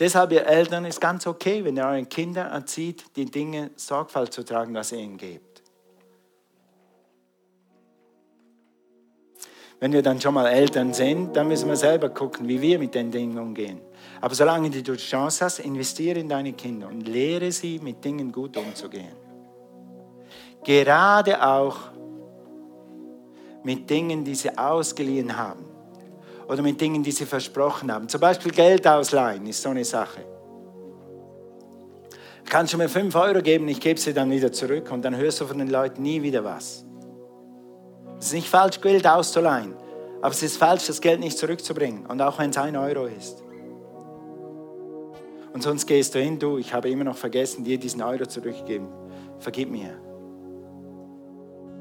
Deshalb, 0.00 0.32
ihr 0.32 0.46
Eltern, 0.46 0.86
ist 0.86 0.98
ganz 0.98 1.26
okay, 1.26 1.62
wenn 1.62 1.76
ihr 1.76 1.84
euren 1.84 2.08
Kindern 2.08 2.50
erzieht, 2.50 3.04
die 3.16 3.26
Dinge 3.26 3.70
Sorgfalt 3.76 4.32
zu 4.32 4.42
tragen, 4.42 4.72
was 4.72 4.92
ihr 4.92 4.98
ihnen 4.98 5.18
gebt. 5.18 5.62
Wenn 9.78 9.92
wir 9.92 10.02
dann 10.02 10.18
schon 10.18 10.32
mal 10.32 10.46
Eltern 10.46 10.94
sind, 10.94 11.36
dann 11.36 11.48
müssen 11.48 11.68
wir 11.68 11.76
selber 11.76 12.08
gucken, 12.08 12.48
wie 12.48 12.62
wir 12.62 12.78
mit 12.78 12.94
den 12.94 13.10
Dingen 13.10 13.38
umgehen. 13.38 13.80
Aber 14.22 14.34
solange 14.34 14.70
du 14.70 14.82
die 14.82 14.96
Chance 14.96 15.44
hast, 15.44 15.58
investiere 15.58 16.18
in 16.18 16.30
deine 16.30 16.54
Kinder 16.54 16.88
und 16.88 17.06
lehre 17.06 17.52
sie, 17.52 17.78
mit 17.78 18.02
Dingen 18.02 18.32
gut 18.32 18.56
umzugehen. 18.56 19.16
Gerade 20.64 21.46
auch 21.46 21.76
mit 23.64 23.88
Dingen, 23.88 24.24
die 24.24 24.34
sie 24.34 24.56
ausgeliehen 24.56 25.36
haben 25.36 25.69
oder 26.50 26.62
mit 26.62 26.80
Dingen, 26.80 27.04
die 27.04 27.12
sie 27.12 27.26
versprochen 27.26 27.92
haben. 27.92 28.08
Zum 28.08 28.20
Beispiel 28.20 28.50
Geld 28.50 28.84
ausleihen 28.84 29.46
ist 29.46 29.62
so 29.62 29.68
eine 29.68 29.84
Sache. 29.84 30.24
Kannst 32.44 32.72
du 32.72 32.78
mir 32.78 32.88
5 32.88 33.14
Euro 33.14 33.40
geben, 33.40 33.68
ich 33.68 33.78
gebe 33.78 34.00
sie 34.00 34.12
dann 34.12 34.32
wieder 34.32 34.50
zurück 34.50 34.90
und 34.90 35.04
dann 35.04 35.16
hörst 35.16 35.40
du 35.40 35.46
von 35.46 35.58
den 35.58 35.70
Leuten 35.70 36.02
nie 36.02 36.20
wieder 36.22 36.42
was. 36.42 36.84
Es 38.18 38.26
ist 38.26 38.32
nicht 38.32 38.48
falsch, 38.48 38.80
Geld 38.80 39.06
auszuleihen, 39.06 39.74
aber 40.20 40.32
es 40.32 40.42
ist 40.42 40.56
falsch, 40.56 40.88
das 40.88 41.00
Geld 41.00 41.20
nicht 41.20 41.38
zurückzubringen. 41.38 42.04
Und 42.06 42.20
auch 42.20 42.40
wenn 42.40 42.50
es 42.50 42.58
ein 42.58 42.76
Euro 42.76 43.04
ist. 43.04 43.44
Und 45.52 45.62
sonst 45.62 45.86
gehst 45.86 46.16
du 46.16 46.18
hin, 46.18 46.40
du, 46.40 46.58
ich 46.58 46.74
habe 46.74 46.90
immer 46.90 47.04
noch 47.04 47.16
vergessen, 47.16 47.62
dir 47.62 47.78
diesen 47.78 48.02
Euro 48.02 48.26
zurückzugeben. 48.26 48.88
Vergib 49.38 49.70
mir. 49.70 50.00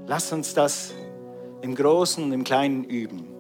Lass 0.05 0.31
uns 0.31 0.53
das 0.53 0.93
im 1.61 1.73
Großen 1.73 2.23
und 2.23 2.31
im 2.31 2.43
Kleinen 2.43 2.83
üben. 2.83 3.38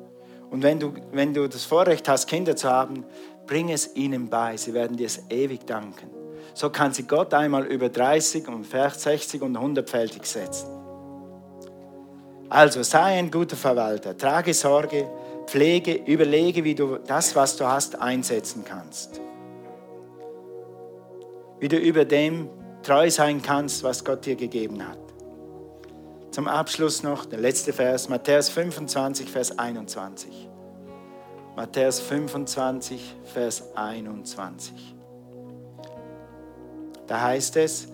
Und 0.49 0.63
wenn 0.63 0.79
du, 0.79 0.93
wenn 1.11 1.33
du 1.33 1.47
das 1.47 1.63
Vorrecht 1.63 2.07
hast, 2.07 2.27
Kinder 2.27 2.55
zu 2.55 2.69
haben, 2.69 3.05
bring 3.45 3.69
es 3.71 3.95
ihnen 3.95 4.29
bei. 4.29 4.57
Sie 4.57 4.73
werden 4.73 4.97
dir 4.97 5.07
es 5.07 5.23
ewig 5.29 5.65
danken. 5.65 6.09
So 6.53 6.69
kann 6.69 6.93
sie 6.93 7.03
Gott 7.03 7.33
einmal 7.33 7.65
über 7.65 7.89
30 7.89 8.47
und 8.47 8.65
60 8.65 9.41
und 9.41 9.57
100-fältig 9.57 10.25
setzen. 10.25 10.67
Also 12.49 12.81
sei 12.81 13.19
ein 13.19 13.29
guter 13.29 13.55
Verwalter, 13.55 14.17
trage 14.17 14.55
Sorge, 14.55 15.07
pflege, 15.45 15.93
überlege, 15.93 16.63
wie 16.63 16.73
du 16.73 16.97
das, 16.97 17.35
was 17.35 17.55
du 17.57 17.65
hast, 17.65 18.01
einsetzen 18.01 18.63
kannst. 18.65 19.21
Wie 21.59 21.67
du 21.67 21.77
über 21.77 22.05
dem 22.05 22.49
treu 22.81 23.09
sein 23.11 23.41
kannst, 23.41 23.83
was 23.83 24.03
Gott 24.03 24.25
dir 24.25 24.35
gegeben 24.35 24.87
hat. 24.87 24.97
Zum 26.31 26.47
Abschluss 26.47 27.01
noch 27.01 27.25
der 27.25 27.39
letzte 27.39 27.73
Vers, 27.73 28.07
Matthäus 28.07 28.49
25, 28.49 29.29
Vers 29.29 29.57
21. 29.57 30.47
Matthäus 31.55 31.99
25, 31.99 33.15
Vers 33.33 33.63
21. 33.75 34.95
Da 37.07 37.21
heißt 37.21 37.57
es, 37.57 37.87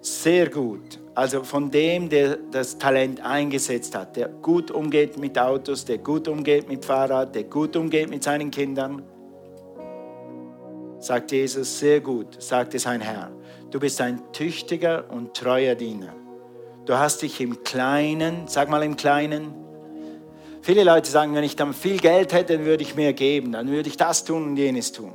sehr 0.00 0.50
gut, 0.50 0.98
also 1.14 1.44
von 1.44 1.70
dem, 1.70 2.08
der 2.08 2.38
das 2.50 2.76
Talent 2.76 3.20
eingesetzt 3.20 3.94
hat, 3.94 4.16
der 4.16 4.28
gut 4.28 4.72
umgeht 4.72 5.16
mit 5.16 5.38
Autos, 5.38 5.84
der 5.84 5.98
gut 5.98 6.26
umgeht 6.26 6.68
mit 6.68 6.84
Fahrrad, 6.84 7.36
der 7.36 7.44
gut 7.44 7.76
umgeht 7.76 8.10
mit 8.10 8.24
seinen 8.24 8.50
Kindern. 8.50 9.02
Sagt 10.98 11.30
Jesus, 11.30 11.78
sehr 11.78 12.00
gut, 12.00 12.42
sagte 12.42 12.80
sein 12.80 13.00
Herr. 13.00 13.30
Du 13.70 13.78
bist 13.78 14.00
ein 14.00 14.20
tüchtiger 14.32 15.04
und 15.10 15.34
treuer 15.34 15.76
Diener. 15.76 16.14
Du 16.90 16.98
hast 16.98 17.22
dich 17.22 17.40
im 17.40 17.62
Kleinen, 17.62 18.48
sag 18.48 18.68
mal 18.68 18.82
im 18.82 18.96
Kleinen, 18.96 19.54
Viele 20.60 20.82
Leute 20.82 21.08
sagen, 21.08 21.36
wenn 21.36 21.44
ich 21.44 21.54
dann 21.54 21.72
viel 21.72 21.98
Geld 21.98 22.32
hätte, 22.32 22.56
dann 22.56 22.66
würde 22.66 22.82
ich 22.82 22.96
mehr 22.96 23.12
geben, 23.12 23.52
dann 23.52 23.68
würde 23.68 23.88
ich 23.88 23.96
das 23.96 24.24
tun 24.24 24.42
und 24.44 24.56
jenes 24.56 24.90
tun. 24.90 25.12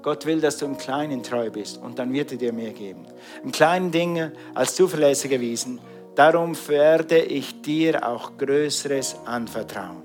Gott 0.00 0.24
will, 0.24 0.40
dass 0.40 0.56
du 0.56 0.64
im 0.64 0.78
Kleinen 0.78 1.22
treu 1.22 1.50
bist 1.50 1.76
und 1.76 1.98
dann 1.98 2.10
wird 2.14 2.32
er 2.32 2.38
dir 2.38 2.54
mehr 2.54 2.72
geben. 2.72 3.06
Im 3.44 3.52
kleinen 3.52 3.90
Dinge 3.90 4.32
als 4.54 4.76
zuverlässig 4.76 5.30
erwiesen. 5.30 5.78
Darum 6.14 6.56
werde 6.66 7.18
ich 7.18 7.60
dir 7.60 8.08
auch 8.08 8.38
Größeres 8.38 9.16
anvertrauen. 9.26 10.02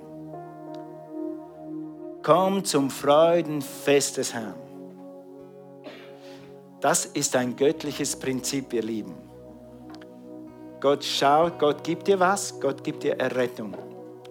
Komm 2.24 2.66
zum 2.66 2.90
Freudenfest 2.90 4.18
des 4.18 4.34
Herrn. 4.34 4.56
Das 6.82 7.06
ist 7.06 7.38
ein 7.38 7.56
göttliches 7.56 8.18
Prinzip, 8.18 8.74
ihr 8.74 8.84
Lieben. 8.84 9.35
Gott 10.86 11.04
schaut, 11.04 11.58
Gott 11.58 11.84
gibt 11.84 12.08
dir 12.08 12.20
was, 12.20 12.60
Gott 12.60 12.84
gibt 12.84 13.02
dir 13.02 13.20
Errettung. 13.20 13.74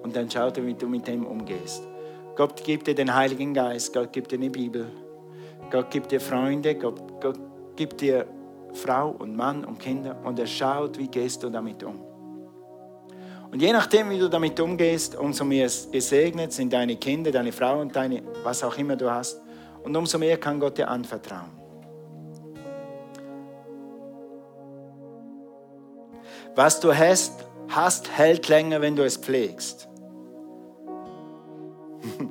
Und 0.05 0.15
dann 0.15 0.31
schaut 0.31 0.57
er, 0.57 0.65
wie 0.65 0.75
du 0.75 0.87
mit 0.87 1.05
dem 1.05 1.27
umgehst. 1.27 1.83
Gott 2.37 2.63
gibt 2.63 2.87
dir 2.87 2.95
den 2.95 3.13
Heiligen 3.13 3.53
Geist, 3.53 3.93
Gott 3.93 4.13
gibt 4.13 4.31
dir 4.31 4.39
eine 4.39 4.51
Bibel, 4.51 4.87
Gott 5.69 5.91
gibt 5.91 6.13
dir 6.13 6.21
Freunde, 6.21 6.77
Gott, 6.77 7.21
Gott 7.21 7.41
gibt 7.75 8.01
dir 8.01 8.25
Frau 8.73 9.17
und 9.19 9.35
Mann 9.35 9.65
und 9.65 9.81
Kinder 9.81 10.17
und 10.23 10.39
er 10.39 10.47
schaut, 10.47 10.97
wie 10.97 11.09
gehst 11.09 11.43
du 11.43 11.51
damit 11.51 11.83
um. 11.83 12.01
Und 13.51 13.61
je 13.61 13.73
nachdem, 13.73 14.11
wie 14.11 14.21
du 14.21 14.31
damit 14.31 14.61
umgehst, 14.61 15.17
umso 15.17 15.45
mehr 15.45 15.69
gesegnet 15.91 16.53
sind 16.53 16.73
deine 16.73 16.95
Kinder, 16.95 17.33
deine 17.33 17.51
Frau 17.51 17.81
und 17.81 17.97
deine, 17.97 18.23
was 18.45 18.63
auch 18.63 18.79
immer 18.79 18.95
du 18.95 19.11
hast. 19.11 19.43
Und 19.83 19.97
umso 19.97 20.19
mehr 20.19 20.37
kann 20.37 20.61
Gott 20.61 20.79
dir 20.79 20.87
anvertrauen. 20.87 21.64
Was 26.55 26.79
du 26.81 26.97
hast, 26.97 27.33
hast 27.69 28.11
hält 28.11 28.49
länger, 28.49 28.81
wenn 28.81 28.95
du 28.95 29.05
es 29.05 29.17
pflegst. 29.17 29.89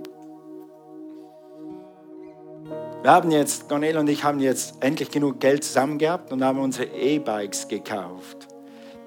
Wir 3.01 3.12
haben 3.12 3.31
jetzt, 3.31 3.67
Cornel 3.67 3.97
und 3.97 4.07
ich 4.09 4.23
haben 4.23 4.39
jetzt 4.39 4.75
endlich 4.81 5.12
genug 5.12 5.41
Geld 5.41 5.65
zusammen 5.65 5.97
gehabt 5.97 6.31
und 6.31 6.41
haben 6.41 6.57
unsere 6.59 6.86
E-Bikes 6.86 7.67
gekauft. 7.67 8.47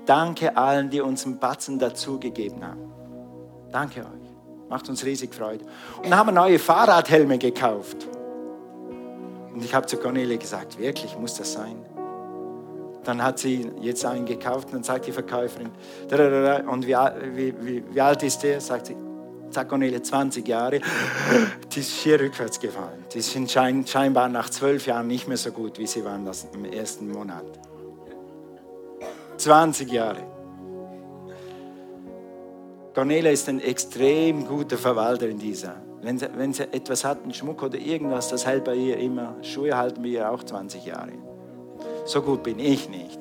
Danke 0.04 0.54
allen, 0.54 0.90
die 0.90 1.00
uns 1.00 1.24
einen 1.24 1.38
Batzen 1.38 1.78
dazugegeben 1.78 2.62
haben. 2.62 2.92
Danke 3.72 4.00
euch. 4.00 4.68
Macht 4.68 4.90
uns 4.90 5.02
riesig 5.02 5.34
Freude. 5.34 5.64
Und 6.02 6.14
haben 6.14 6.34
neue 6.34 6.58
Fahrradhelme 6.58 7.38
gekauft. 7.38 8.06
Und 9.54 9.64
ich 9.64 9.74
habe 9.74 9.86
zu 9.86 9.96
Cornelia 9.96 10.36
gesagt, 10.36 10.78
wirklich, 10.78 11.16
muss 11.16 11.34
das 11.34 11.54
sein? 11.54 11.76
Dann 13.06 13.22
hat 13.22 13.38
sie 13.38 13.70
jetzt 13.80 14.04
einen 14.04 14.26
gekauft 14.26 14.66
und 14.68 14.74
dann 14.74 14.82
sagt 14.82 15.06
die 15.06 15.12
Verkäuferin, 15.12 15.70
und 16.68 16.86
wie, 16.86 17.54
wie, 17.64 17.84
wie, 17.92 18.00
alt 18.00 18.22
ist 18.24 18.42
der? 18.42 18.60
Sagt 18.60 18.86
sie, 18.86 18.96
sagt 19.50 19.70
Cornelia, 19.70 20.02
20 20.02 20.46
Jahre. 20.46 20.80
Die 21.72 21.80
ist 21.80 21.92
hier 21.92 22.18
rückwärts 22.18 22.58
gefallen. 22.58 23.04
Die 23.14 23.20
sind 23.20 23.48
schein, 23.48 23.86
scheinbar 23.86 24.28
nach 24.28 24.50
zwölf 24.50 24.86
Jahren 24.86 25.06
nicht 25.06 25.28
mehr 25.28 25.36
so 25.36 25.52
gut, 25.52 25.78
wie 25.78 25.86
sie 25.86 26.04
waren 26.04 26.24
das 26.24 26.48
im 26.52 26.64
ersten 26.64 27.12
Monat. 27.12 27.44
20 29.36 29.92
Jahre. 29.92 30.22
Cornelia 32.92 33.30
ist 33.30 33.48
ein 33.48 33.60
extrem 33.60 34.46
guter 34.46 34.78
Verwalter 34.78 35.28
in 35.28 35.38
dieser. 35.38 35.76
Wenn 36.02 36.18
sie, 36.18 36.28
wenn 36.34 36.52
sie 36.52 36.64
etwas 36.72 37.04
hat, 37.04 37.22
einen 37.22 37.34
Schmuck 37.34 37.62
oder 37.62 37.78
irgendwas, 37.78 38.30
das 38.30 38.46
hält 38.46 38.64
bei 38.64 38.74
ihr 38.74 38.96
immer. 38.96 39.36
Schuhe 39.42 39.76
halten 39.76 40.02
bei 40.02 40.08
ihr 40.08 40.30
auch 40.30 40.42
20 40.42 40.86
Jahre. 40.86 41.12
So 42.06 42.22
gut 42.22 42.42
bin 42.42 42.58
ich 42.58 42.88
nicht. 42.88 43.18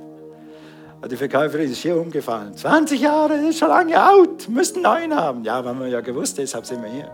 Die 1.09 1.17
Verkäuferin 1.17 1.71
ist 1.71 1.79
hier 1.79 1.99
umgefallen. 1.99 2.55
20 2.55 3.01
Jahre, 3.01 3.35
ist 3.35 3.59
schon 3.59 3.69
lange 3.69 4.01
out, 4.01 4.47
müssten 4.47 4.81
neun 4.81 5.13
haben. 5.13 5.43
Ja, 5.43 5.63
haben 5.63 5.79
wir 5.79 5.87
ja 5.87 6.01
gewusst, 6.01 6.37
deshalb 6.37 6.65
sind 6.65 6.81
wir 6.81 6.89
hier. 6.89 7.11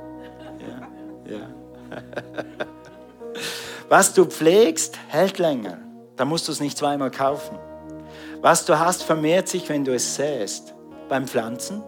Ja, 0.60 1.38
ja. 1.38 1.48
Was 3.90 4.14
du 4.14 4.26
pflegst, 4.26 4.98
hält 5.08 5.40
länger. 5.40 5.80
Da 6.16 6.24
musst 6.24 6.48
du 6.48 6.52
es 6.52 6.60
nicht 6.60 6.78
zweimal 6.78 7.12
kaufen. 7.12 7.58
Was 8.42 8.66
du 8.66 8.80
hast, 8.80 9.04
vermehrt 9.04 9.48
sich, 9.48 9.68
wenn 9.68 9.84
du 9.84 9.94
es 9.94 10.16
säst. 10.16 10.74
Beim 11.10 11.28
Pflanzen. 11.28 11.84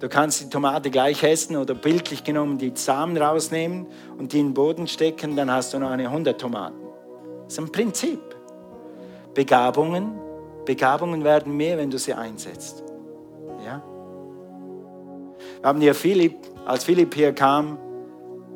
Du 0.00 0.08
kannst 0.08 0.40
die 0.40 0.48
Tomate 0.48 0.90
gleich 0.90 1.22
essen 1.22 1.56
oder 1.56 1.74
bildlich 1.74 2.24
genommen 2.24 2.56
die 2.56 2.72
Samen 2.74 3.16
rausnehmen 3.16 3.86
und 4.16 4.32
die 4.32 4.38
in 4.38 4.48
den 4.48 4.54
Boden 4.54 4.86
stecken, 4.86 5.36
dann 5.36 5.50
hast 5.50 5.74
du 5.74 5.78
noch 5.78 5.90
eine 5.90 6.04
100 6.04 6.40
Tomaten. 6.40 6.87
Das 7.48 7.54
ist 7.54 7.60
ein 7.60 7.72
Prinzip. 7.72 8.20
Begabungen, 9.32 10.20
Begabungen 10.66 11.24
werden 11.24 11.56
mehr, 11.56 11.78
wenn 11.78 11.90
du 11.90 11.98
sie 11.98 12.12
einsetzt. 12.12 12.84
Ja? 13.64 13.82
Wir 15.60 15.68
haben 15.68 15.80
hier 15.80 15.94
Philipp, 15.94 16.36
als 16.66 16.84
Philipp 16.84 17.14
hier 17.14 17.32
kam, 17.32 17.78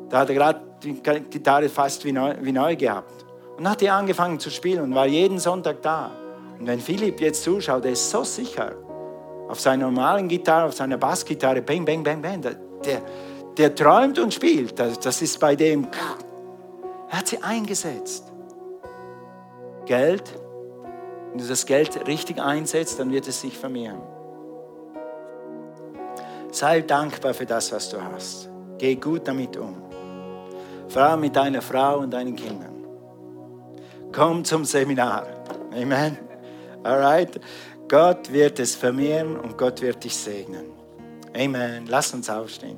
da 0.09 0.19
hat 0.19 0.29
er 0.29 0.35
gerade 0.35 0.61
die 0.83 0.93
Gitarre 0.93 1.69
fast 1.69 2.05
wie 2.05 2.11
neu, 2.11 2.35
wie 2.41 2.51
neu 2.51 2.75
gehabt. 2.75 3.25
Und 3.57 3.67
hat 3.67 3.79
hier 3.79 3.95
angefangen 3.95 4.39
zu 4.39 4.51
spielen 4.51 4.83
und 4.83 4.93
war 4.93 5.07
jeden 5.07 5.39
Sonntag 5.39 5.81
da. 5.81 6.11
Und 6.59 6.67
wenn 6.67 6.79
Philipp 6.79 7.19
jetzt 7.19 7.41
zuschaut, 7.41 7.85
er 7.85 7.93
ist 7.93 8.11
so 8.11 8.23
sicher 8.23 8.73
auf 9.49 9.59
seiner 9.59 9.85
normalen 9.85 10.27
Gitarre, 10.27 10.67
auf 10.67 10.75
seiner 10.75 10.97
Bassgitarre, 10.97 11.63
bang, 11.63 11.83
bang, 11.83 12.03
bang, 12.03 12.21
bang, 12.21 12.41
der, 12.41 13.01
der 13.57 13.73
träumt 13.73 14.19
und 14.19 14.31
spielt. 14.31 14.77
Das, 14.77 14.99
das 14.99 15.19
ist 15.23 15.39
bei 15.39 15.55
dem, 15.55 15.87
er 17.09 17.17
hat 17.17 17.27
sie 17.27 17.41
eingesetzt. 17.41 18.32
Geld, 19.85 20.23
wenn 21.31 21.39
du 21.39 21.47
das 21.47 21.65
Geld 21.65 22.07
richtig 22.07 22.39
einsetzt, 22.39 22.99
dann 22.99 23.11
wird 23.11 23.27
es 23.27 23.41
sich 23.41 23.57
vermehren. 23.57 24.01
Sei 26.51 26.81
dankbar 26.81 27.33
für 27.33 27.45
das, 27.45 27.71
was 27.71 27.89
du 27.89 27.99
hast. 28.01 28.49
Geh 28.77 28.95
gut 28.95 29.27
damit 29.27 29.57
um. 29.57 29.75
Vor 30.87 31.01
allem 31.01 31.21
mit 31.21 31.35
deiner 31.35 31.61
Frau 31.61 31.99
und 31.99 32.11
deinen 32.11 32.35
Kindern. 32.35 32.85
Komm 34.11 34.45
zum 34.45 34.63
Seminar. 34.63 35.25
Amen. 35.71 36.17
Alright? 36.83 37.39
Gott 37.87 38.31
wird 38.31 38.59
es 38.59 38.75
vermehren 38.75 39.37
und 39.39 39.57
Gott 39.57 39.81
wird 39.81 40.03
dich 40.03 40.15
segnen. 40.15 40.65
Amen. 41.35 41.87
Lass 41.87 42.13
uns 42.13 42.29
aufstehen. 42.29 42.77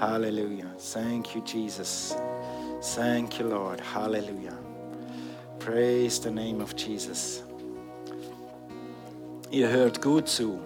Halleluja. 0.00 0.66
Thank 0.94 1.34
you, 1.34 1.42
Jesus. 1.44 2.16
Thank 2.96 3.38
you, 3.38 3.48
Lord. 3.48 3.82
Halleluja. 3.94 4.61
Praise 5.64 6.20
the 6.20 6.30
name 6.30 6.60
of 6.60 6.74
Jesus. 6.76 7.44
Ihr 9.52 9.68
hört 9.68 10.02
gut 10.02 10.26
zu. 10.26 10.58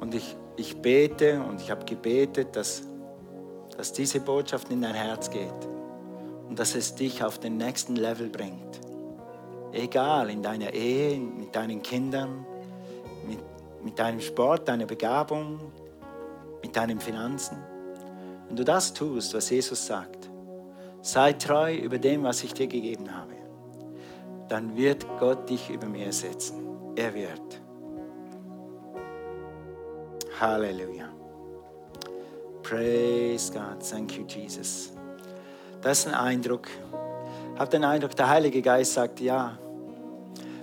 Und 0.00 0.14
ich, 0.14 0.34
ich 0.56 0.80
bete 0.80 1.38
und 1.42 1.60
ich 1.60 1.70
habe 1.70 1.84
gebetet, 1.84 2.56
dass, 2.56 2.82
dass 3.76 3.92
diese 3.92 4.20
Botschaft 4.20 4.70
in 4.70 4.80
dein 4.80 4.94
Herz 4.94 5.28
geht 5.28 5.52
und 6.48 6.58
dass 6.58 6.74
es 6.74 6.94
dich 6.94 7.22
auf 7.22 7.38
den 7.38 7.58
nächsten 7.58 7.96
Level 7.96 8.30
bringt. 8.30 8.80
Egal, 9.72 10.30
in 10.30 10.42
deiner 10.42 10.72
Ehe, 10.72 11.18
mit 11.18 11.54
deinen 11.54 11.82
Kindern, 11.82 12.46
mit, 13.28 13.40
mit 13.84 13.98
deinem 13.98 14.20
Sport, 14.20 14.66
deiner 14.66 14.86
Begabung, 14.86 15.60
mit 16.62 16.74
deinen 16.74 17.00
Finanzen. 17.00 17.58
Wenn 18.46 18.56
du 18.56 18.64
das 18.64 18.94
tust, 18.94 19.34
was 19.34 19.50
Jesus 19.50 19.84
sagt, 19.84 20.17
sei 21.00 21.32
treu 21.32 21.74
über 21.74 21.98
dem, 21.98 22.22
was 22.24 22.42
ich 22.44 22.52
dir 22.54 22.66
gegeben 22.66 23.14
habe, 23.14 23.34
dann 24.48 24.76
wird 24.76 25.06
Gott 25.18 25.48
dich 25.48 25.70
über 25.70 25.86
mir 25.86 26.12
setzen. 26.12 26.66
Er 26.96 27.14
wird. 27.14 27.60
Halleluja. 30.40 31.08
Praise 32.62 33.52
God. 33.52 33.88
Thank 33.88 34.16
you, 34.16 34.24
Jesus. 34.26 34.92
Das 35.80 36.00
ist 36.00 36.08
ein 36.08 36.14
Eindruck. 36.14 36.68
Ich 37.54 37.60
habe 37.60 37.70
den 37.70 37.84
Eindruck, 37.84 38.14
der 38.14 38.28
Heilige 38.28 38.62
Geist 38.62 38.94
sagt, 38.94 39.20
ja, 39.20 39.58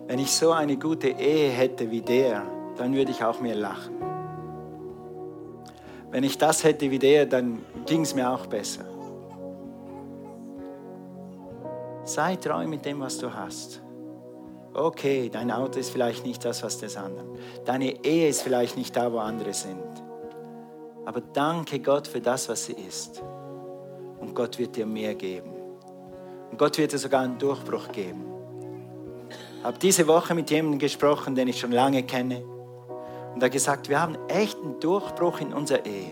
wenn 0.08 0.20
ich 0.20 0.32
so 0.32 0.52
eine 0.52 0.78
gute 0.78 1.10
Ehe 1.10 1.50
hätte 1.50 1.90
wie 1.90 2.02
der, 2.02 2.44
dann 2.78 2.94
würde 2.94 3.12
ich 3.12 3.24
auch 3.24 3.40
mehr 3.42 3.56
lachen. 3.56 3.96
Wenn 6.12 6.24
ich 6.24 6.38
das 6.38 6.64
hätte 6.64 6.92
wie 6.92 7.00
der, 7.00 7.26
dann 7.26 7.66
ging 7.86 8.02
es 8.02 8.14
mir 8.16 8.30
auch 8.30 8.46
besser. 8.46 8.86
Sei 12.06 12.36
treu 12.36 12.68
mit 12.68 12.86
dem, 12.86 13.00
was 13.00 13.18
du 13.18 13.34
hast. 13.34 13.82
Okay, 14.76 15.28
dein 15.30 15.50
Auto 15.52 15.80
ist 15.80 15.90
vielleicht 15.90 16.24
nicht 16.24 16.46
das, 16.46 16.62
was 16.62 16.78
des 16.78 16.98
anderen. 16.98 17.30
Deine 17.66 18.06
Ehe 18.06 18.30
ist 18.30 18.44
vielleicht 18.44 18.78
nicht 18.78 18.96
da, 18.96 19.12
wo 19.12 19.18
andere 19.18 19.54
sind. 19.54 19.80
Aber 21.04 21.22
danke 21.22 21.80
Gott 21.80 22.08
für 22.08 22.22
das, 22.22 22.48
was 22.48 22.66
sie 22.66 22.74
ist. 22.74 23.24
Und 24.20 24.36
Gott 24.36 24.60
wird 24.60 24.76
dir 24.76 24.86
mehr 24.86 25.16
geben. 25.16 25.52
Und 26.52 26.60
Gott 26.60 26.78
wird 26.78 26.94
dir 26.94 27.00
sogar 27.00 27.22
einen 27.22 27.40
Durchbruch 27.40 27.92
geben. 27.92 28.24
Ich 29.58 29.64
habe 29.64 29.80
diese 29.80 30.08
Woche 30.08 30.36
mit 30.36 30.52
jemandem 30.52 30.78
gesprochen, 30.78 31.34
den 31.34 31.48
ich 31.48 31.60
schon 31.60 31.72
lange 31.72 32.04
kenne. 32.04 32.44
Und 33.34 33.42
er 33.42 33.46
hat 33.46 33.52
gesagt, 33.52 33.90
wir 33.90 34.00
haben 34.00 34.16
echt 34.28 34.60
einen 34.62 34.80
Durchbruch 34.80 35.42
in 35.42 35.54
unserer 35.54 35.86
Ehe. 35.88 36.12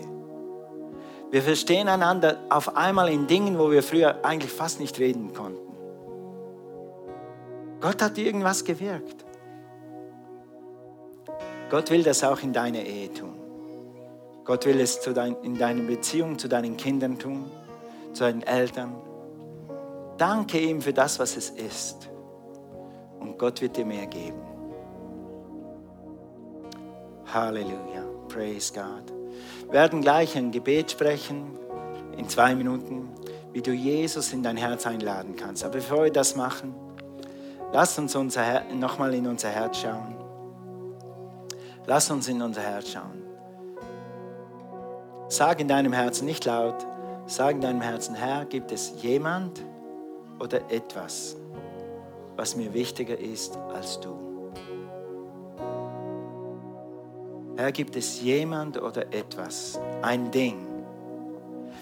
Wir 1.30 1.42
verstehen 1.42 1.86
einander 1.86 2.38
auf 2.50 2.76
einmal 2.76 3.10
in 3.10 3.28
Dingen, 3.28 3.58
wo 3.58 3.70
wir 3.70 3.82
früher 3.82 4.24
eigentlich 4.24 4.50
fast 4.50 4.80
nicht 4.80 4.98
reden 4.98 5.32
konnten. 5.32 5.63
Gott 7.84 8.00
hat 8.00 8.16
irgendwas 8.16 8.64
gewirkt. 8.64 9.26
Gott 11.68 11.90
will 11.90 12.02
das 12.02 12.24
auch 12.24 12.42
in 12.42 12.54
deiner 12.54 12.80
Ehe 12.80 13.12
tun. 13.12 13.34
Gott 14.42 14.64
will 14.64 14.80
es 14.80 15.06
in 15.06 15.58
deiner 15.58 15.82
Beziehung 15.82 16.38
zu 16.38 16.48
deinen 16.48 16.78
Kindern 16.78 17.18
tun, 17.18 17.44
zu 18.14 18.24
deinen 18.24 18.40
Eltern. 18.40 18.94
Danke 20.16 20.60
ihm 20.60 20.80
für 20.80 20.94
das, 20.94 21.18
was 21.18 21.36
es 21.36 21.50
ist. 21.50 22.08
Und 23.20 23.38
Gott 23.38 23.60
wird 23.60 23.76
dir 23.76 23.84
mehr 23.84 24.06
geben. 24.06 24.40
Halleluja. 27.26 28.06
Praise 28.28 28.72
God. 28.72 29.12
Wir 29.66 29.72
werden 29.74 30.00
gleich 30.00 30.34
ein 30.38 30.52
Gebet 30.52 30.90
sprechen 30.90 31.58
in 32.16 32.30
zwei 32.30 32.54
Minuten, 32.54 33.10
wie 33.52 33.60
du 33.60 33.72
Jesus 33.72 34.32
in 34.32 34.42
dein 34.42 34.56
Herz 34.56 34.86
einladen 34.86 35.36
kannst. 35.36 35.64
Aber 35.64 35.74
bevor 35.74 36.04
wir 36.04 36.10
das 36.10 36.34
machen, 36.34 36.83
lass 37.74 37.98
uns 37.98 38.14
unser 38.14 38.62
nochmal 38.72 39.12
in 39.14 39.26
unser 39.26 39.48
Herz 39.48 39.78
schauen. 39.78 40.14
Lass 41.86 42.08
uns 42.08 42.28
in 42.28 42.40
unser 42.40 42.62
Herz 42.62 42.90
schauen. 42.90 43.20
Sag 45.28 45.60
in 45.60 45.66
deinem 45.66 45.92
Herzen, 45.92 46.24
nicht 46.24 46.44
laut, 46.44 46.86
sag 47.26 47.56
in 47.56 47.60
deinem 47.60 47.80
Herzen, 47.80 48.14
Herr, 48.14 48.44
gibt 48.44 48.70
es 48.70 49.02
jemand 49.02 49.60
oder 50.38 50.70
etwas, 50.70 51.36
was 52.36 52.54
mir 52.54 52.72
wichtiger 52.72 53.18
ist 53.18 53.58
als 53.74 53.98
du? 53.98 54.52
Herr, 57.56 57.72
gibt 57.72 57.96
es 57.96 58.22
jemand 58.22 58.80
oder 58.80 59.12
etwas, 59.12 59.80
ein 60.00 60.30
Ding? 60.30 60.64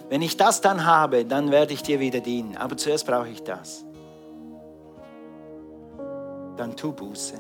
Wenn 0.09 0.23
ich 0.23 0.39
das 0.39 0.63
dann 0.63 0.87
habe, 0.87 1.27
dann 1.27 1.51
werde 1.51 1.75
ich 1.75 1.83
dir 1.83 2.01
wieder 2.01 2.21
dienen. 2.21 2.57
Aber 2.57 2.77
zuerst 2.79 3.07
brauche 3.07 3.29
ich 3.29 3.43
das. 3.43 3.85
Dann 6.57 6.77
tu 6.77 6.93
Buße. 6.93 7.39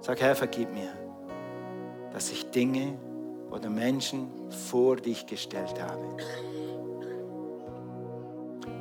Sag, 0.00 0.20
Herr, 0.20 0.34
vergib 0.34 0.72
mir, 0.72 0.92
dass 2.12 2.30
ich 2.30 2.50
Dinge 2.50 2.98
oder 3.50 3.68
Menschen 3.68 4.30
vor 4.70 4.96
dich 4.96 5.26
gestellt 5.26 5.80
habe. 5.80 6.04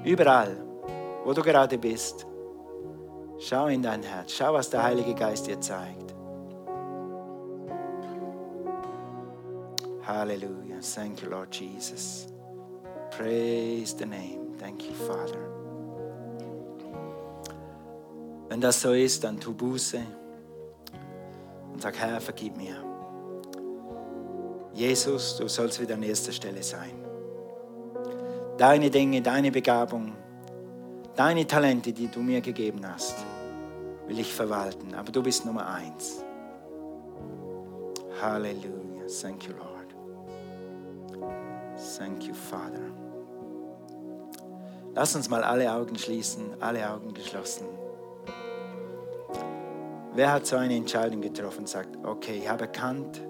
Überall, 0.04 0.56
wo 1.26 1.34
du 1.34 1.41
gerade 1.41 1.78
bist, 1.78 2.26
schau 3.39 3.67
in 3.67 3.82
dein 3.82 4.04
Herz, 4.04 4.32
schau, 4.32 4.54
was 4.54 4.69
der 4.69 4.84
Heilige 4.84 5.13
Geist 5.13 5.47
dir 5.47 5.60
zeigt. 5.60 6.15
Hallelujah. 10.08 10.80
Thank 10.80 11.21
you, 11.21 11.30
Lord 11.30 11.54
Jesus. 11.54 12.28
Praise 13.12 13.93
the 13.93 14.06
name. 14.06 14.56
Thank 14.58 14.84
you, 14.84 14.93
Father. 14.93 15.46
Wenn 18.58 18.62
das 18.62 18.82
so 18.82 18.91
ist, 18.91 19.24
dann 19.24 19.39
tu 19.39 19.54
Buße 19.54 20.00
und 21.72 21.80
sag, 21.80 21.96
Herr, 21.96 22.20
vergib 22.20 22.58
mir. 22.58 22.84
Jesus, 24.74 25.38
du 25.38 25.48
sollst 25.48 25.80
wieder 25.80 25.93
an 25.93 26.02
erster 26.02 26.32
Stelle 26.32 26.63
sein. 26.63 27.06
Deine 28.58 28.89
Dinge, 28.89 29.22
deine 29.22 29.52
Begabung, 29.52 30.13
deine 31.15 31.46
Talente, 31.46 31.93
die 31.93 32.08
du 32.08 32.20
mir 32.20 32.41
gegeben 32.41 32.82
hast, 32.84 33.17
will 34.08 34.17
ich 34.17 34.34
verwalten. 34.34 34.96
Aber 34.96 35.12
du 35.12 35.22
bist 35.22 35.46
Nummer 35.46 35.67
eins. 35.67 36.24
Halleluja. 38.20 39.06
Thank 39.22 39.43
you, 39.48 39.54
Lord. 39.54 39.93
Thank 41.96 42.24
you, 42.24 42.34
Father. 42.34 42.91
Lass 44.96 45.15
uns 45.15 45.30
mal 45.30 45.43
alle 45.43 45.72
Augen 45.72 45.96
schließen, 45.96 46.60
alle 46.60 46.89
Augen 46.89 47.13
geschlossen. 47.13 47.67
Wer 50.17 50.32
hat 50.32 50.47
so 50.47 50.56
eine 50.56 50.75
Entscheidung 50.75 51.21
getroffen 51.21 51.60
und 51.60 51.69
sagt, 51.69 51.95
okay, 52.03 52.39
ich 52.41 52.49
habe 52.49 52.63
erkannt, 52.63 53.21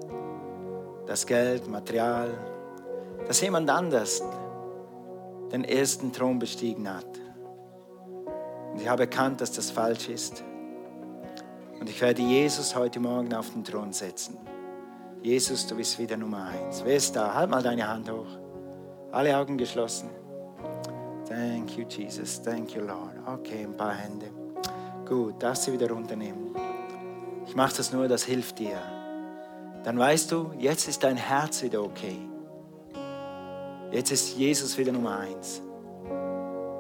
dass 1.06 1.26
Geld, 1.26 1.68
Material, 1.68 2.30
dass 3.28 3.42
jemand 3.42 3.70
anders 3.70 4.24
den 5.52 5.66
ersten 5.66 6.14
Thron 6.14 6.40
bestiegen 6.40 6.90
hat. 6.90 7.20
Und 8.72 8.80
ich 8.80 8.88
habe 8.88 9.02
erkannt, 9.04 9.42
dass 9.42 9.52
das 9.52 9.70
falsch 9.70 10.08
ist. 10.08 10.46
Und 11.78 11.90
ich 11.90 12.00
werde 12.00 12.22
Jesus 12.22 12.74
heute 12.74 13.02
Morgen 13.02 13.34
auf 13.34 13.50
den 13.50 13.66
Thron 13.66 13.92
setzen. 13.92 14.38
Jesus, 15.22 15.68
du 15.68 15.76
bist 15.76 16.00
wieder 16.00 16.16
Nummer 16.16 16.46
eins. 16.46 16.84
Wer 16.86 16.96
ist 16.96 17.14
da? 17.14 17.34
Halt 17.34 17.50
mal 17.50 17.62
deine 17.62 17.86
Hand 17.86 18.10
hoch. 18.10 18.40
Alle 19.12 19.36
Augen 19.36 19.58
geschlossen. 19.58 20.10
Thank 21.28 21.78
you, 21.78 21.84
Jesus. 21.86 22.42
Thank 22.42 22.76
you, 22.76 22.82
Lord. 22.84 23.12
Okay, 23.26 23.66
ein 23.66 23.76
paar 23.76 23.94
Hände. 23.94 24.28
Gut, 25.06 25.44
darfst 25.44 25.68
du 25.68 25.74
wieder 25.74 25.90
runternehmen. 25.90 26.47
Ich 27.48 27.56
mache 27.56 27.76
das 27.78 27.94
nur, 27.94 28.08
das 28.08 28.24
hilft 28.24 28.60
dir. 28.60 28.78
Dann 29.84 29.98
weißt 29.98 30.32
du, 30.32 30.52
jetzt 30.60 30.88
ist 30.88 31.04
dein 31.04 31.18
Herz 31.18 31.64
wieder 31.64 31.82
okay. 31.82 32.18
Jetzt 33.92 34.12
ist 34.12 34.38
Jesus 34.38 34.78
wieder 34.78 34.92
Nummer 34.92 35.20
eins. 35.20 35.62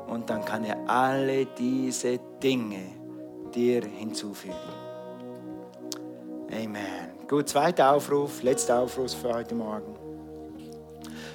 Und 0.07 0.29
dann 0.29 0.43
kann 0.43 0.65
er 0.65 0.77
alle 0.89 1.45
diese 1.45 2.19
Dinge 2.43 2.83
dir 3.55 3.81
hinzufügen. 3.85 4.53
Amen. 6.51 7.27
Gut, 7.29 7.47
zweiter 7.47 7.93
Aufruf, 7.93 8.43
letzter 8.43 8.79
Aufruf 8.79 9.13
für 9.13 9.33
heute 9.33 9.55
Morgen. 9.55 9.95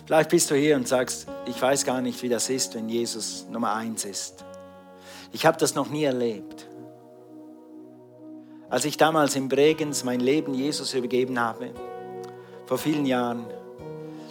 Vielleicht 0.06 0.30
bist 0.30 0.50
du 0.50 0.54
hier 0.54 0.76
und 0.76 0.86
sagst, 0.86 1.26
ich 1.46 1.60
weiß 1.60 1.84
gar 1.84 2.02
nicht, 2.02 2.22
wie 2.22 2.28
das 2.28 2.50
ist, 2.50 2.74
wenn 2.74 2.88
Jesus 2.88 3.46
Nummer 3.50 3.74
eins 3.74 4.04
ist. 4.04 4.44
Ich 5.32 5.46
habe 5.46 5.56
das 5.56 5.74
noch 5.74 5.88
nie 5.88 6.04
erlebt. 6.04 6.66
Als 8.72 8.84
ich 8.84 8.96
damals 8.96 9.36
in 9.36 9.48
Bregenz 9.48 10.02
mein 10.02 10.18
Leben 10.18 10.52
Jesus 10.52 10.94
übergeben 10.94 11.38
habe, 11.38 11.70
vor 12.66 12.78
vielen 12.78 13.06
Jahren, 13.06 13.46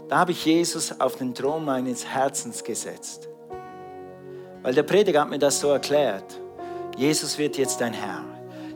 da 0.09 0.17
habe 0.17 0.31
ich 0.31 0.43
Jesus 0.43 0.99
auf 0.99 1.15
den 1.15 1.33
Thron 1.33 1.63
meines 1.63 2.05
Herzens 2.05 2.61
gesetzt. 2.61 3.29
Weil 4.61 4.73
der 4.73 4.83
Prediger 4.83 5.21
hat 5.21 5.29
mir 5.29 5.39
das 5.39 5.61
so 5.61 5.69
erklärt. 5.69 6.37
Jesus 6.97 7.37
wird 7.37 7.57
jetzt 7.57 7.79
dein 7.79 7.93
Herr. 7.93 8.25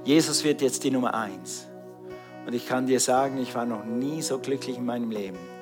Jesus 0.05 0.41
wird 0.45 0.61
jetzt 0.61 0.85
die 0.85 0.91
Nummer 0.91 1.13
eins. 1.13 1.67
Und 2.47 2.53
ich 2.53 2.65
kann 2.65 2.87
dir 2.87 3.01
sagen, 3.01 3.41
ich 3.41 3.53
war 3.53 3.65
noch 3.65 3.83
nie 3.83 4.21
so 4.21 4.39
glücklich 4.39 4.77
in 4.77 4.85
meinem 4.85 5.11
Leben 5.11 5.55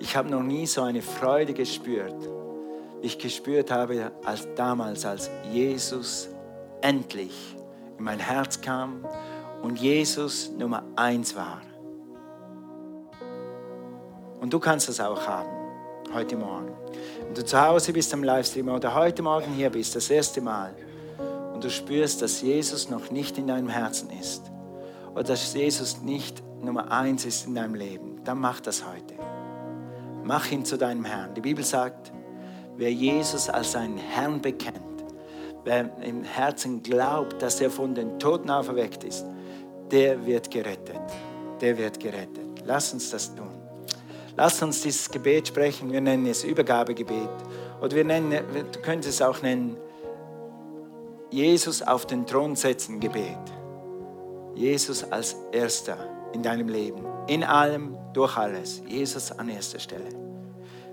ich 0.00 0.16
habe 0.16 0.30
noch 0.30 0.42
nie 0.42 0.66
so 0.66 0.82
eine 0.82 1.02
Freude 1.02 1.52
gespürt, 1.52 2.14
wie 3.00 3.06
ich 3.06 3.18
gespürt 3.18 3.70
habe 3.70 4.12
als 4.24 4.46
damals, 4.54 5.04
als 5.04 5.30
Jesus 5.52 6.28
endlich 6.80 7.56
in 7.98 8.04
mein 8.04 8.18
Herz 8.18 8.60
kam 8.60 9.04
und 9.62 9.78
Jesus 9.78 10.50
Nummer 10.56 10.84
eins 10.96 11.34
war. 11.34 11.60
Und 14.40 14.52
du 14.52 14.58
kannst 14.58 14.88
das 14.88 15.00
auch 15.00 15.26
haben, 15.26 15.50
heute 16.14 16.36
Morgen. 16.36 16.72
Wenn 17.24 17.34
du 17.34 17.44
zu 17.44 17.60
Hause 17.60 17.92
bist 17.92 18.14
am 18.14 18.22
Livestream 18.22 18.68
oder 18.68 18.94
heute 18.94 19.22
Morgen 19.22 19.52
hier 19.52 19.70
bist, 19.70 19.96
das 19.96 20.08
erste 20.10 20.40
Mal, 20.40 20.74
und 21.52 21.64
du 21.64 21.70
spürst, 21.70 22.22
dass 22.22 22.40
Jesus 22.40 22.88
noch 22.88 23.10
nicht 23.10 23.36
in 23.36 23.48
deinem 23.48 23.68
Herzen 23.68 24.10
ist, 24.10 24.42
oder 25.12 25.24
dass 25.24 25.52
Jesus 25.54 26.00
nicht 26.00 26.42
Nummer 26.62 26.92
eins 26.92 27.24
ist 27.24 27.46
in 27.46 27.56
deinem 27.56 27.74
Leben, 27.74 28.20
dann 28.24 28.38
mach 28.38 28.60
das 28.60 28.84
heute. 28.86 29.14
Mach 30.22 30.50
ihn 30.52 30.64
zu 30.64 30.78
deinem 30.78 31.04
Herrn. 31.04 31.34
Die 31.34 31.40
Bibel 31.40 31.64
sagt, 31.64 32.12
wer 32.76 32.92
Jesus 32.92 33.48
als 33.48 33.72
seinen 33.72 33.98
Herrn 33.98 34.40
bekennt, 34.40 34.87
wer 35.68 35.90
im 36.02 36.24
Herzen 36.24 36.82
glaubt, 36.82 37.42
dass 37.42 37.60
er 37.60 37.70
von 37.70 37.94
den 37.94 38.18
Toten 38.18 38.50
auferweckt 38.50 39.04
ist, 39.04 39.24
der 39.90 40.24
wird 40.24 40.50
gerettet. 40.50 41.00
Der 41.60 41.76
wird 41.76 42.00
gerettet. 42.00 42.62
Lass 42.64 42.92
uns 42.92 43.10
das 43.10 43.34
tun. 43.34 43.50
Lass 44.36 44.62
uns 44.62 44.82
dieses 44.82 45.10
Gebet 45.10 45.48
sprechen. 45.48 45.92
Wir 45.92 46.00
nennen 46.00 46.26
es 46.26 46.42
Übergabegebet. 46.42 47.28
Oder 47.82 47.96
wir 47.96 48.04
nennen, 48.04 48.30
du 48.72 48.80
könntest 48.80 49.20
es 49.20 49.22
auch 49.22 49.42
nennen, 49.42 49.76
Jesus 51.30 51.82
auf 51.82 52.06
den 52.06 52.26
Thron 52.26 52.56
setzen 52.56 53.00
Gebet. 53.00 53.36
Jesus 54.54 55.04
als 55.04 55.36
Erster 55.52 55.98
in 56.32 56.42
deinem 56.42 56.68
Leben. 56.68 57.04
In 57.26 57.44
allem, 57.44 57.96
durch 58.14 58.36
alles. 58.38 58.82
Jesus 58.86 59.32
an 59.32 59.50
erster 59.50 59.78
Stelle. 59.78 60.08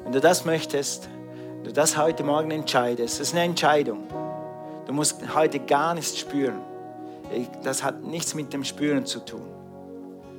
Wenn 0.04 0.12
du 0.12 0.20
das 0.20 0.44
möchtest, 0.44 1.08
wenn 1.56 1.64
du 1.64 1.72
das 1.72 1.98
heute 1.98 2.24
Morgen 2.24 2.52
entscheidest, 2.52 3.20
das 3.20 3.30
ist 3.30 3.34
eine 3.34 3.46
Entscheidung. 3.46 4.04
Du 4.86 4.94
musst 4.94 5.18
heute 5.34 5.60
gar 5.60 5.94
nichts 5.94 6.18
spüren. 6.18 6.62
Das 7.64 7.84
hat 7.84 8.04
nichts 8.04 8.36
mit 8.36 8.54
dem 8.54 8.64
Spüren 8.64 9.06
zu 9.06 9.20
tun, 9.20 9.48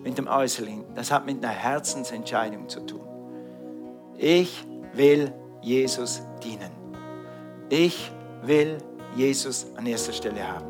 mit 0.02 0.16
dem 0.16 0.28
Äußerlichen. 0.28 0.84
Das 0.94 1.10
hat 1.10 1.26
mit 1.26 1.44
einer 1.44 1.52
Herzensentscheidung 1.52 2.68
zu 2.68 2.80
tun. 2.80 3.00
Ich 4.16 4.64
will 4.92 5.32
Jesus 5.62 6.22
dienen. 6.42 6.70
Ich 7.68 8.10
will 8.42 8.78
Jesus 9.16 9.66
an 9.76 9.86
erster 9.86 10.12
Stelle 10.12 10.46
haben. 10.46 10.66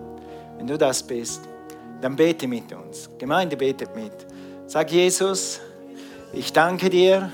Wenn 0.56 0.66
du 0.66 0.78
das 0.78 1.02
bist, 1.02 1.42
dann 2.00 2.16
bete 2.16 2.48
mit 2.48 2.72
uns. 2.72 3.10
Gemeinde 3.18 3.56
betet 3.56 3.94
mit. 3.94 4.12
Sag 4.66 4.90
Jesus, 4.90 5.60
ich 6.32 6.52
danke 6.52 6.88
dir, 6.88 7.30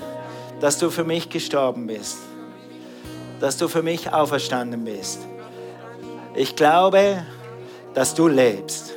dass 0.59 0.77
du 0.77 0.89
für 0.89 1.03
mich 1.03 1.29
gestorben 1.29 1.87
bist, 1.87 2.17
dass 3.39 3.57
du 3.57 3.67
für 3.67 3.81
mich 3.81 4.11
auferstanden 4.11 4.83
bist. 4.83 5.19
Ich 6.35 6.55
glaube, 6.55 7.23
dass 7.93 8.15
du 8.15 8.27
lebst. 8.27 8.93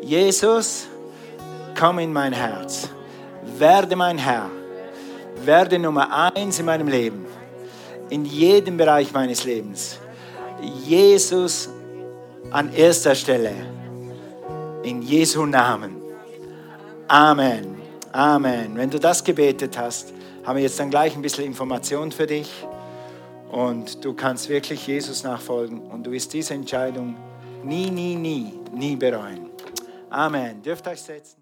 Jesus, 0.00 0.86
komm 1.78 1.98
in 1.98 2.12
mein 2.12 2.32
Herz, 2.32 2.88
werde 3.56 3.96
mein 3.96 4.16
Herr, 4.16 4.48
werde 5.44 5.78
Nummer 5.78 6.32
eins 6.34 6.60
in 6.60 6.66
meinem 6.66 6.86
Leben, 6.86 7.26
in 8.10 8.24
jedem 8.24 8.76
Bereich 8.76 9.12
meines 9.12 9.44
Lebens. 9.44 9.98
Jesus 10.84 11.68
an 12.50 12.72
erster 12.72 13.14
Stelle, 13.14 13.52
in 14.84 15.02
Jesu 15.02 15.46
Namen. 15.46 15.96
Amen. 17.08 17.76
Amen. 18.12 18.76
Wenn 18.76 18.90
du 18.90 18.98
das 19.00 19.22
gebetet 19.24 19.76
hast, 19.76 20.12
haben 20.44 20.56
wir 20.56 20.62
jetzt 20.62 20.78
dann 20.78 20.90
gleich 20.90 21.14
ein 21.14 21.22
bisschen 21.22 21.44
Information 21.44 22.12
für 22.12 22.26
dich 22.26 22.48
und 23.50 24.04
du 24.04 24.14
kannst 24.14 24.48
wirklich 24.48 24.86
Jesus 24.86 25.22
nachfolgen 25.22 25.80
und 25.80 26.06
du 26.06 26.10
wirst 26.10 26.32
diese 26.32 26.54
Entscheidung 26.54 27.16
nie, 27.64 27.90
nie, 27.90 28.14
nie, 28.14 28.54
nie 28.72 28.96
bereuen. 28.96 29.50
Amen. 30.10 30.62
Dürft 30.62 30.86
euch 30.86 31.00
setzen. 31.00 31.38